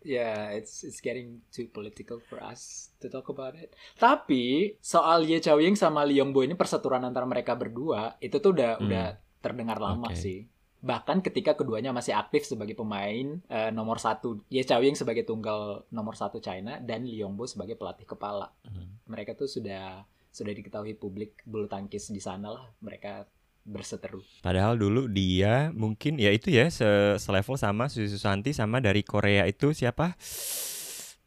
Yeah, 0.04 0.52
it's 0.52 0.82
it's 0.82 1.00
getting 1.00 1.42
too 1.48 1.66
political 1.68 2.20
for 2.20 2.40
us 2.40 2.92
to 3.00 3.08
talk 3.08 3.26
about 3.28 3.54
it. 3.54 3.72
Tapi 3.96 4.76
soal 4.78 5.24
Ye 5.24 5.38
Xiaoying 5.38 5.74
sama 5.74 6.04
Li 6.04 6.20
Yongbo 6.20 6.42
ini 6.42 6.54
perseturuan 6.54 7.02
antara 7.02 7.24
mereka 7.24 7.54
berdua 7.54 8.16
itu 8.18 8.38
tuh 8.38 8.52
udah 8.52 8.78
Hmm. 8.78 8.86
udah 8.88 9.06
terdengar 9.40 9.78
lama 9.78 10.08
Oke. 10.10 10.18
sih. 10.18 10.38
Bahkan 10.84 11.24
ketika 11.24 11.56
keduanya 11.56 11.96
masih 11.96 12.12
aktif 12.12 12.44
sebagai 12.44 12.76
pemain 12.76 13.40
eh, 13.48 13.70
nomor 13.72 13.96
satu, 13.96 14.44
Ye 14.52 14.60
Xiaoying 14.60 14.96
sebagai 14.96 15.24
tunggal 15.24 15.88
nomor 15.88 16.12
satu 16.12 16.38
China 16.38 16.76
dan 16.76 17.08
Li 17.08 17.24
Yongbo 17.24 17.48
sebagai 17.48 17.74
pelatih 17.74 18.04
kepala. 18.04 18.52
Hmm. 18.64 19.00
Mereka 19.08 19.32
tuh 19.32 19.48
sudah 19.48 20.04
sudah 20.28 20.50
diketahui 20.50 20.98
publik 20.98 21.40
bulu 21.46 21.70
tangkis 21.70 22.10
di 22.10 22.18
sana 22.18 22.50
lah. 22.50 22.66
Mereka 22.82 23.24
berseteru. 23.64 24.20
Padahal 24.44 24.76
dulu 24.76 25.08
dia 25.08 25.72
mungkin 25.72 26.20
ya 26.20 26.30
itu 26.30 26.52
ya 26.52 26.68
se 26.68 27.16
selevel 27.16 27.56
sama 27.56 27.88
Susi 27.88 28.12
Susanti 28.12 28.52
sama 28.52 28.78
dari 28.78 29.00
Korea 29.00 29.48
itu 29.48 29.72
siapa? 29.72 30.14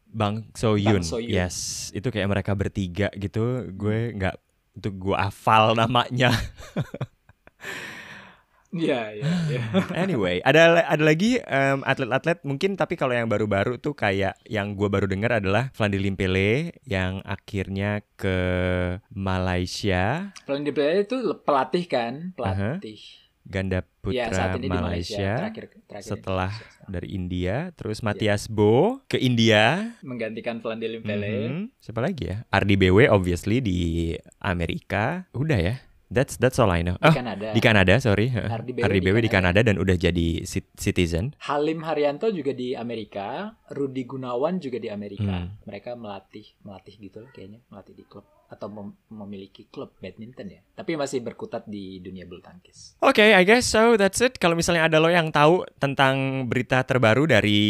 Bang 0.08 0.48
Soyun. 0.56 1.04
Soyun. 1.04 1.28
Yes, 1.28 1.90
itu 1.92 2.08
kayak 2.08 2.30
mereka 2.32 2.56
bertiga 2.56 3.12
gitu. 3.12 3.68
Gue 3.76 4.16
nggak 4.16 4.36
itu 4.78 4.88
gue 4.94 5.16
hafal 5.18 5.74
namanya. 5.76 6.32
Iya, 8.68 9.16
iya, 9.16 9.24
iya. 9.48 9.62
Anyway, 10.04 10.44
ada 10.44 10.84
ada 10.84 11.00
lagi 11.00 11.40
em, 11.40 11.80
atlet-atlet 11.82 12.44
mungkin 12.44 12.76
tapi 12.76 13.00
kalau 13.00 13.16
yang 13.16 13.24
baru-baru 13.24 13.80
tuh 13.80 13.96
kayak 13.96 14.36
yang 14.44 14.76
gue 14.76 14.88
baru 14.88 15.08
dengar 15.08 15.40
adalah 15.40 15.72
Flandi 15.72 15.96
Limpele 15.96 16.76
yang 16.84 17.24
akhirnya 17.24 18.04
ke 18.14 18.36
Malaysia 19.10 20.32
Pelatih 20.44 20.72
Pelé 20.72 20.94
itu 21.04 21.16
pelatih 21.40 21.84
kan, 21.84 22.14
pelatih. 22.36 23.00
ganda 23.48 23.80
ya, 23.80 24.28
putra 24.28 24.28
saat 24.28 24.60
ini 24.60 24.68
di 24.68 24.68
Malaysia. 24.68 24.84
Malaysia. 24.84 25.32
Terakhir, 25.40 25.64
terakhir 25.88 26.04
setelah 26.04 26.50
Malaysia. 26.52 26.84
dari 26.86 27.08
India, 27.08 27.56
terus 27.72 27.98
Iya. 27.98 28.06
Matias 28.06 28.42
Bo 28.46 29.00
ke 29.08 29.16
India. 29.16 29.96
menggantikan 30.04 30.60
Flandre 30.60 31.00
Pele. 31.00 31.48
Mhm. 31.48 31.62
Siapa 31.80 32.04
lagi 32.04 32.28
ya? 32.28 32.44
Ardi 32.48 32.76
BW 32.76 33.08
obviously 33.08 33.64
di 33.64 34.12
Amerika. 34.38 35.24
Udah 35.32 35.56
ya. 35.56 35.80
That's 36.08 36.40
that's 36.40 36.56
all 36.56 36.72
I 36.72 36.80
know. 36.80 36.96
di 36.96 37.04
Oh, 37.04 37.12
Kanada. 37.12 37.52
di 37.52 37.60
Kanada, 37.60 37.94
sorry. 38.00 38.32
Ardi 38.32 38.72
BW 38.72 38.88
di 38.88 39.00
di 39.00 39.28
Kanada. 39.28 39.60
Kanada 39.60 39.60
dan 39.60 39.76
udah 39.76 39.92
jadi 39.94 40.40
cit- 40.42 40.72
citizen. 40.74 41.36
Halim 41.44 41.84
Haryanto 41.84 42.32
juga 42.32 42.50
di 42.50 42.72
Amerika, 42.72 43.52
Rudi 43.76 44.08
Gunawan 44.08 44.56
juga 44.56 44.80
di 44.80 44.88
Amerika. 44.88 45.44
Hmm. 45.44 45.60
Mereka 45.64 45.94
melatih 45.94 46.48
melatih 46.64 46.96
gitu 46.98 47.20
loh 47.20 47.30
kayaknya, 47.30 47.60
melatih 47.68 47.92
di 47.92 48.04
klub 48.04 48.24
atau 48.48 48.66
mem- 48.66 48.96
memiliki 49.08 49.68
klub 49.68 49.92
badminton 49.96 50.48
ya. 50.48 50.60
Tapi 50.72 50.96
masih 50.96 51.20
berkutat 51.20 51.64
di 51.64 51.98
dunia 51.98 52.24
bulu 52.24 52.40
tangkis. 52.40 52.96
Oke, 52.98 53.20
I 53.30 53.44
guess 53.44 53.68
so. 53.68 53.94
That's 53.94 54.18
it. 54.18 54.36
Kalau 54.36 54.56
misalnya 54.56 54.84
ada 54.84 54.96
lo 54.96 55.08
yang 55.08 55.28
tahu 55.28 55.68
tentang 55.76 56.16
berita 56.44 56.80
terbaru 56.80 57.28
dari 57.28 57.60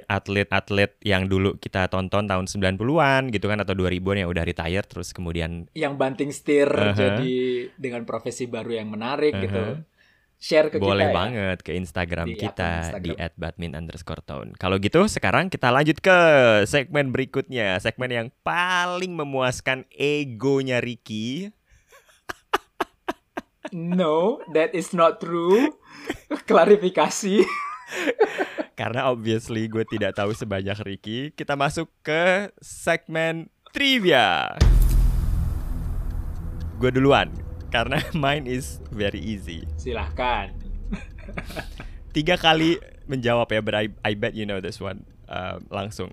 atlet-atlet 0.00 0.94
yang 1.02 1.26
dulu 1.26 1.56
kita 1.56 1.86
tonton 1.86 2.24
tahun 2.24 2.46
90-an 2.46 3.30
gitu 3.30 3.46
kan 3.46 3.58
atau 3.58 3.74
2000-an 3.74 4.16
yang 4.18 4.30
udah 4.30 4.44
retire 4.44 4.84
terus 4.84 5.10
kemudian 5.10 5.66
Yang 5.72 5.94
banting 5.96 6.30
setir 6.30 6.68
Uh-huh. 6.70 6.94
jadi 6.94 7.34
dengan 7.74 8.02
profesi 8.04 8.46
baru 8.46 8.70
yang 8.76 8.88
menarik 8.88 9.32
Uh-huh. 9.32 9.44
gitu. 9.44 9.62
Share 10.40 10.72
ke 10.72 10.80
boleh 10.80 11.04
kita 11.04 11.12
ya. 11.12 11.16
banget 11.20 11.58
ke 11.60 11.76
Instagram 11.76 12.32
Di 12.32 12.40
kita 12.40 12.70
Instagram. 12.80 13.04
di 13.04 13.10
@badmin 13.36 13.72
underscore 13.76 14.24
tone. 14.24 14.56
Kalau 14.56 14.80
gitu 14.80 15.04
sekarang 15.04 15.52
kita 15.52 15.68
lanjut 15.68 16.00
ke 16.00 16.16
segmen 16.64 17.12
berikutnya, 17.12 17.76
segmen 17.76 18.08
yang 18.08 18.28
paling 18.40 19.12
memuaskan 19.12 19.84
egonya 19.92 20.80
Ricky. 20.80 21.52
No, 23.76 24.40
that 24.56 24.72
is 24.72 24.96
not 24.96 25.20
true. 25.20 25.76
Klarifikasi. 26.48 27.44
Karena 28.80 29.12
obviously 29.12 29.68
gue 29.68 29.84
tidak 29.84 30.16
tahu 30.16 30.32
sebanyak 30.32 30.80
Ricky. 30.88 31.36
Kita 31.36 31.52
masuk 31.52 31.92
ke 32.00 32.48
segmen 32.64 33.52
trivia. 33.76 34.56
Gue 36.80 36.88
duluan 36.88 37.49
karena 37.70 38.02
mine 38.18 38.50
is 38.50 38.82
very 38.90 39.22
easy. 39.22 39.64
Silahkan. 39.78 40.52
Tiga 42.10 42.34
kali 42.34 42.82
menjawab 43.06 43.46
ya, 43.54 43.62
but 43.62 43.74
I, 43.78 43.86
I 44.02 44.18
bet 44.18 44.34
you 44.34 44.44
know 44.44 44.58
this 44.58 44.82
one. 44.82 45.06
uh, 45.30 45.62
langsung 45.70 46.10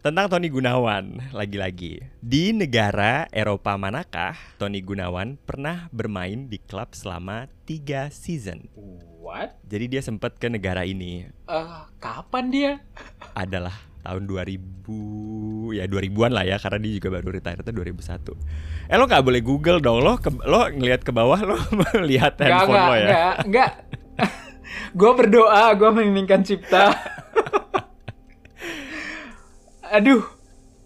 tentang 0.00 0.30
Tony 0.32 0.48
Gunawan 0.48 1.34
lagi-lagi. 1.34 2.00
Di 2.22 2.56
negara 2.56 3.28
Eropa 3.34 3.76
manakah 3.76 4.38
Tony 4.56 4.80
Gunawan 4.80 5.36
pernah 5.44 5.90
bermain 5.92 6.48
di 6.48 6.56
klub 6.56 6.96
selama 6.96 7.50
tiga 7.68 8.08
season? 8.08 8.70
What? 9.20 9.60
Jadi 9.68 9.98
dia 9.98 10.00
sempat 10.00 10.40
ke 10.40 10.48
negara 10.48 10.88
ini. 10.88 11.28
Uh, 11.44 11.84
kapan 12.00 12.48
dia? 12.48 12.72
Adalah 13.36 13.89
tahun 14.00 14.22
2000 14.24 14.60
ya 15.70 15.84
2000-an 15.84 16.32
lah 16.32 16.44
ya 16.44 16.56
karena 16.56 16.78
dia 16.80 16.92
juga 16.96 17.08
baru 17.14 17.28
retire 17.30 17.60
itu 17.60 17.70
2001. 17.70 18.90
Eh 18.90 18.96
lo 18.96 19.04
nggak 19.04 19.22
boleh 19.22 19.40
Google 19.40 19.78
dong 19.78 20.00
lo 20.00 20.16
ke, 20.16 20.28
lo 20.42 20.66
ngelihat 20.66 21.00
ke 21.00 21.12
bawah 21.12 21.38
lo 21.38 21.56
melihat 21.94 22.34
handphone 22.36 22.68
enggak, 22.70 22.86
lo 22.86 22.94
ya. 22.94 23.06
Enggak, 23.06 23.34
enggak. 23.44 23.70
gue 24.98 25.10
berdoa, 25.14 25.64
gue 25.74 25.90
menginginkan 25.90 26.40
cipta. 26.42 26.90
Aduh. 29.90 30.22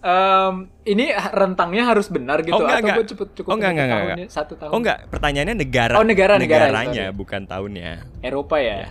Um, 0.04 0.68
ini 0.84 1.08
rentangnya 1.32 1.88
harus 1.88 2.12
benar 2.12 2.44
gitu 2.44 2.52
Oh, 2.52 2.60
enggak, 2.60 2.76
atau 2.76 2.84
enggak. 2.84 2.96
gue 3.00 3.06
cukup 3.16 3.28
cukup 3.32 3.48
Oh, 3.48 3.56
enggak, 3.56 3.70
enggak, 3.72 3.86
enggak, 3.88 4.04
tahunnya, 4.04 4.26
satu 4.28 4.52
tahun 4.60 4.68
Oh 4.68 4.78
enggak, 4.78 4.98
pertanyaannya 5.08 5.56
negara. 5.56 5.94
Oh, 5.96 6.04
negara, 6.04 6.34
negara, 6.36 6.64
negaranya 6.68 7.04
sorry. 7.08 7.16
bukan 7.16 7.40
tahunnya. 7.48 7.90
Eropa 8.20 8.56
ya, 8.60 8.76
Ya. 8.84 8.88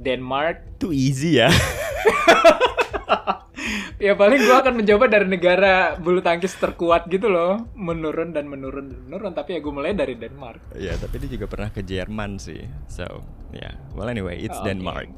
Denmark 0.00 0.80
Itu 0.80 0.96
easy 0.96 1.36
ya. 1.38 1.52
ya 4.00 4.16
paling 4.16 4.40
gue 4.40 4.56
akan 4.56 4.74
mencoba 4.80 5.04
dari 5.12 5.28
negara 5.28 6.00
bulu 6.00 6.24
tangkis 6.24 6.56
terkuat 6.56 7.04
gitu 7.12 7.28
loh 7.28 7.68
menurun 7.76 8.32
dan 8.32 8.48
menurun 8.48 8.88
dan 8.88 9.00
menurun 9.04 9.32
tapi 9.36 9.54
ya 9.56 9.60
gue 9.60 9.72
mulai 9.72 9.92
dari 9.92 10.16
Denmark 10.16 10.72
Ya, 10.80 10.96
tapi 10.96 11.20
dia 11.20 11.36
juga 11.36 11.44
pernah 11.44 11.68
ke 11.68 11.84
Jerman 11.84 12.40
sih. 12.40 12.64
So, 12.88 13.04
yeah. 13.52 13.76
Well 13.92 14.08
anyway, 14.08 14.40
it's 14.40 14.56
Oh, 14.56 14.64
oke. 14.64 14.68
Denmark. 14.72 15.12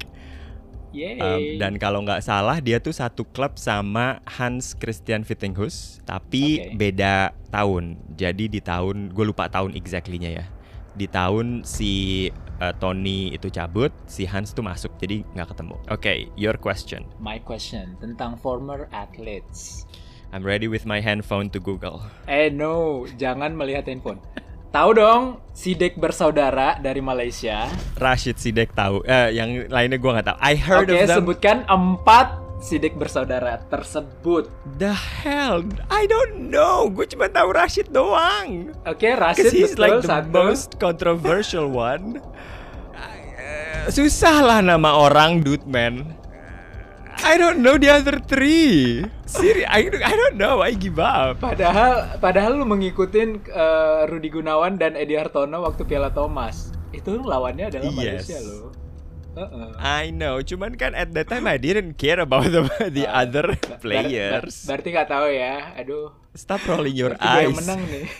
Yeay 0.93 1.17
Um, 1.17 1.41
dan 1.57 1.73
kalau 1.81 2.05
nggak 2.05 2.21
salah 2.21 2.61
dia 2.61 2.77
tuh 2.77 2.93
satu 2.93 3.25
klub 3.25 3.57
sama 3.57 4.21
Hans 4.29 4.77
Christian 4.77 5.25
Vittinghus, 5.25 5.97
tapi 6.05 6.61
Oke. 6.61 6.77
beda 6.77 7.33
tahun. 7.49 7.97
Jadi 8.13 8.45
di 8.45 8.61
tahun 8.61 9.09
gue 9.09 9.25
lupa 9.25 9.49
tahun 9.49 9.73
exactly-nya 9.73 10.29
ya. 10.29 10.45
Di 10.93 11.09
tahun 11.09 11.65
si 11.65 12.27
uh, 12.61 12.73
Tony 12.77 13.33
itu 13.33 13.49
cabut, 13.49 13.89
si 14.05 14.23
Hans 14.23 14.53
tuh 14.53 14.61
masuk. 14.61 14.93
Jadi 14.97 15.25
nggak 15.33 15.57
ketemu. 15.57 15.75
Oke, 15.89 16.13
your 16.37 16.55
question. 16.55 17.03
my 17.17 17.41
question 17.41 17.97
tentang 17.97 18.37
former 18.37 18.85
athletes 18.93 19.83
I'm 20.29 20.41
ready 20.41 20.65
with 20.65 20.89
my 20.89 20.97
handphone 20.97 21.53
to 21.53 21.61
Google. 21.61 22.01
eh 22.25 22.49
no 22.49 23.05
jangan 23.15 23.53
melihat 23.53 23.85
handphone 23.85 24.17
tahu 24.73 24.97
dong 24.97 25.37
Sidek 25.53 26.01
bersaudara 26.01 26.81
dari 26.81 26.97
Malaysia 26.97 27.69
Rashid 27.93 28.41
Sidek 28.41 28.73
tahu. 28.73 29.05
Eh, 29.05 29.37
yang 29.37 29.69
lainnya 29.69 30.01
gue 30.01 30.11
nggak 30.11 30.25
tahu. 30.25 30.37
I 30.41 30.57
heard 30.57 30.89
oke 30.89 30.97
of 30.97 31.05
them. 31.05 31.17
sebutkan 31.21 31.57
empat 31.69 32.41
Sidek 32.63 32.95
bersaudara 32.95 33.59
tersebut 33.67 34.47
The 34.79 34.95
hell? 34.95 35.67
I 35.91 36.07
don't 36.07 36.47
know. 36.47 36.87
Gue 36.87 37.03
cuma 37.05 37.27
tahu 37.27 37.51
Rashid 37.51 37.91
doang. 37.91 38.71
oke 38.87 39.03
Rashid 39.03 39.51
Because 39.51 39.51
he's 39.51 39.75
betul 39.75 39.83
like 39.83 39.99
the 39.99 40.07
satu 40.07 40.31
most 40.31 40.79
controversial 40.79 41.67
one. 41.67 42.23
Uh, 42.95 43.91
susah 43.91 44.39
lah 44.39 44.59
nama 44.63 44.95
orang, 44.95 45.43
dude 45.43 45.67
man. 45.67 46.15
I 47.23 47.37
don't 47.37 47.61
know 47.61 47.77
the 47.77 47.87
other 47.87 48.17
three. 48.19 49.05
Siri, 49.23 49.63
I, 49.63 49.87
I 49.87 50.11
don't 50.11 50.35
know. 50.35 50.59
I 50.59 50.75
give 50.75 50.97
up. 50.97 51.39
Padahal 51.39 52.19
padahal 52.19 52.57
lu 52.57 52.65
ngikutin 52.67 53.47
eh, 53.47 54.01
Rudi 54.09 54.27
Gunawan 54.27 54.75
dan 54.75 54.97
Edi 54.97 55.15
Hartono 55.15 55.63
waktu 55.63 55.85
Piala 55.85 56.09
Thomas. 56.09 56.73
Itu 56.89 57.21
lawannya 57.21 57.69
adalah 57.69 57.91
Yes. 57.91 57.95
Malaysia 57.95 58.37
loh. 58.43 58.72
Heeh. 59.33 59.67
I 59.75 60.09
know. 60.09 60.39
Cuman 60.39 60.73
kan 60.73 60.93
at 60.93 61.09
that 61.11 61.25
time 61.25 61.45
I 61.45 61.57
didn't 61.57 61.95
care 61.95 62.19
about 62.19 62.47
the, 62.47 62.61
the 62.87 63.05
Ah, 63.05 63.21
other 63.21 63.51
Ber- 63.51 63.59
ber- 63.59 63.81
players. 63.81 64.63
berarti 64.63 64.87
nggak 64.89 65.09
tahu 65.09 65.27
ya. 65.27 65.73
Aduh. 65.75 66.13
Stop 66.33 66.61
rolling 66.65 66.93
your 66.93 67.13
Berarti 67.13 67.29
eyes. 67.35 67.45
yang 67.45 67.57
menang 67.57 67.81
nih. 67.87 68.07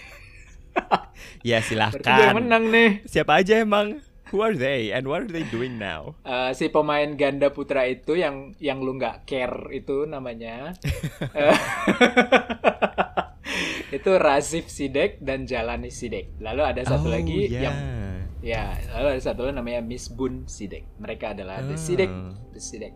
Ya 0.73 0.73
Berarti 0.73 1.13
gue 1.43 1.52
yang 1.52 1.63
silahkan. 1.63 2.34
menang 2.34 2.63
nih. 2.67 2.89
Siapa 3.06 3.38
aja 3.38 3.54
emang? 3.58 4.02
Who 4.30 4.41
are 4.41 4.58
they 4.58 4.89
and 4.89 5.06
what 5.06 5.21
are 5.21 5.30
they 5.30 5.45
doing 5.45 5.78
now? 5.78 6.17
Eh, 6.23 6.49
si 6.52 6.65
pemain 6.67 7.06
ganda 7.13 7.54
putra 7.54 7.86
itu 7.86 8.17
yang 8.17 8.58
yang 8.58 8.82
lu 8.82 8.97
nggak 8.97 9.23
care 9.23 9.69
itu 9.71 10.06
namanya. 10.06 10.73
Eh, 11.38 11.54
itu 13.93 14.12
Razif 14.12 14.65
Sidek 14.67 15.21
dan 15.21 15.45
Jalani 15.45 15.89
Sidek. 15.89 16.34
Lalu 16.39 16.62
ada 16.65 16.82
satu 16.82 17.06
Oh, 17.06 17.13
lagi 17.13 17.45
yeah. 17.47 17.69
yang 17.69 17.78
Ya, 18.43 18.75
lalu 18.91 19.15
ada 19.15 19.21
satu 19.23 19.47
lagi 19.47 19.56
namanya 19.56 19.79
Miss 19.79 20.12
Bun 20.12 20.43
Sidek. 20.45 20.84
Mereka 20.99 21.32
adalah 21.32 21.63
Ah. 21.63 21.65
The 21.65 21.79
Sidek, 21.79 22.12
The 22.51 22.60
Sidek 22.60 22.93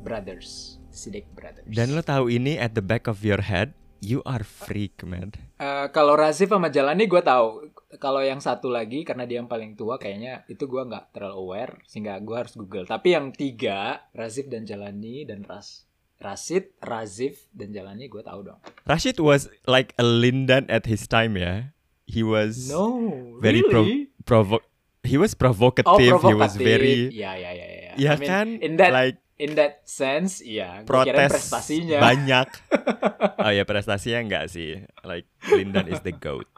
Brothers, 0.00 0.80
Sidek 0.88 1.28
Brothers. 1.36 1.68
Dan 1.68 1.92
lo 1.92 2.00
tahu 2.00 2.32
ini 2.32 2.56
at 2.56 2.72
the 2.72 2.80
back 2.80 3.04
of 3.04 3.20
your 3.20 3.44
head, 3.44 3.76
you 4.00 4.24
are 4.24 4.40
freak, 4.40 4.96
man. 5.04 5.36
Eh, 5.60 5.86
kalau 5.92 6.16
Razif 6.16 6.48
sama 6.48 6.72
Jalani 6.72 7.04
gue 7.04 7.20
tahu. 7.20 7.68
Kalau 8.00 8.24
yang 8.24 8.40
satu 8.40 8.72
lagi 8.72 9.04
karena 9.04 9.28
dia 9.28 9.36
yang 9.36 9.48
paling 9.48 9.76
tua 9.76 9.96
kayaknya 9.96 10.48
itu 10.48 10.64
gue 10.64 10.80
nggak 10.80 11.12
terlalu 11.12 11.36
aware 11.38 11.74
sehingga 11.84 12.16
gue 12.16 12.32
harus 12.32 12.56
Google. 12.56 12.84
Tapi 12.84 13.12
yang 13.12 13.36
tiga 13.36 14.00
Razif 14.12 14.48
dan 14.48 14.64
Jalani 14.64 15.28
dan 15.28 15.44
Ras 15.44 15.84
Rasid, 16.16 16.72
Razif 16.80 17.44
dan 17.52 17.76
Jalani 17.76 18.08
gue 18.08 18.24
tahu 18.24 18.48
dong. 18.48 18.60
Rashid 18.88 19.20
was 19.20 19.52
like 19.68 19.92
a 20.00 20.04
Lindan 20.04 20.64
at 20.72 20.88
his 20.88 21.04
time, 21.04 21.36
ya. 21.36 21.76
He 22.08 22.24
was 22.24 22.72
No, 22.72 22.96
very 23.44 23.60
pro- 23.60 23.84
really? 23.84 24.08
provo 24.24 24.64
he 25.06 25.16
was 25.16 25.32
provocative, 25.32 26.18
Oh, 26.18 26.26
he 26.26 26.34
was 26.34 26.58
very 26.58 27.08
Ya, 27.14 27.38
ya, 27.38 27.54
ya, 27.54 27.66
ya. 27.66 27.92
ya 27.94 28.10
I 28.12 28.16
mean, 28.18 28.28
kan 28.28 28.46
In 28.58 28.72
that 28.76 28.90
like 28.90 29.16
in 29.36 29.52
that 29.54 29.84
sense, 29.84 30.40
iya. 30.40 30.82
Gua 30.82 31.04
kirain 31.04 31.28
protes 31.28 31.46
prestasinya. 31.46 31.98
banyak. 32.02 32.48
oh 33.44 33.52
ya 33.52 33.62
prestasinya 33.62 34.20
enggak 34.20 34.44
sih. 34.48 34.80
Like 35.04 35.28
Lindan 35.48 35.86
is 35.86 36.00
the 36.02 36.10
goat. 36.10 36.48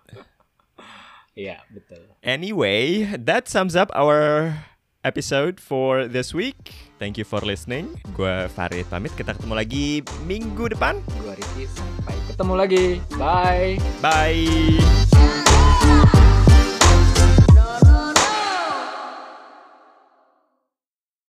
Iya, 1.35 1.63
betul. 1.71 2.03
Anyway, 2.19 3.07
that 3.15 3.47
sums 3.47 3.79
up 3.79 3.95
our 3.95 4.51
episode 5.03 5.63
for 5.63 6.11
this 6.11 6.35
week. 6.35 6.75
Thank 6.99 7.15
you 7.15 7.23
for 7.23 7.39
listening. 7.43 7.95
Gue 8.11 8.51
Farid 8.51 8.91
pamit. 8.91 9.15
Kita 9.15 9.39
ketemu 9.39 9.55
lagi 9.55 10.03
minggu 10.27 10.75
depan. 10.75 10.99
Gue 11.23 11.39
Ricky, 11.39 11.71
sampai 11.71 12.15
ketemu 12.27 12.55
lagi. 12.59 12.85
Bye. 13.15 13.79
Bye. 14.03 15.47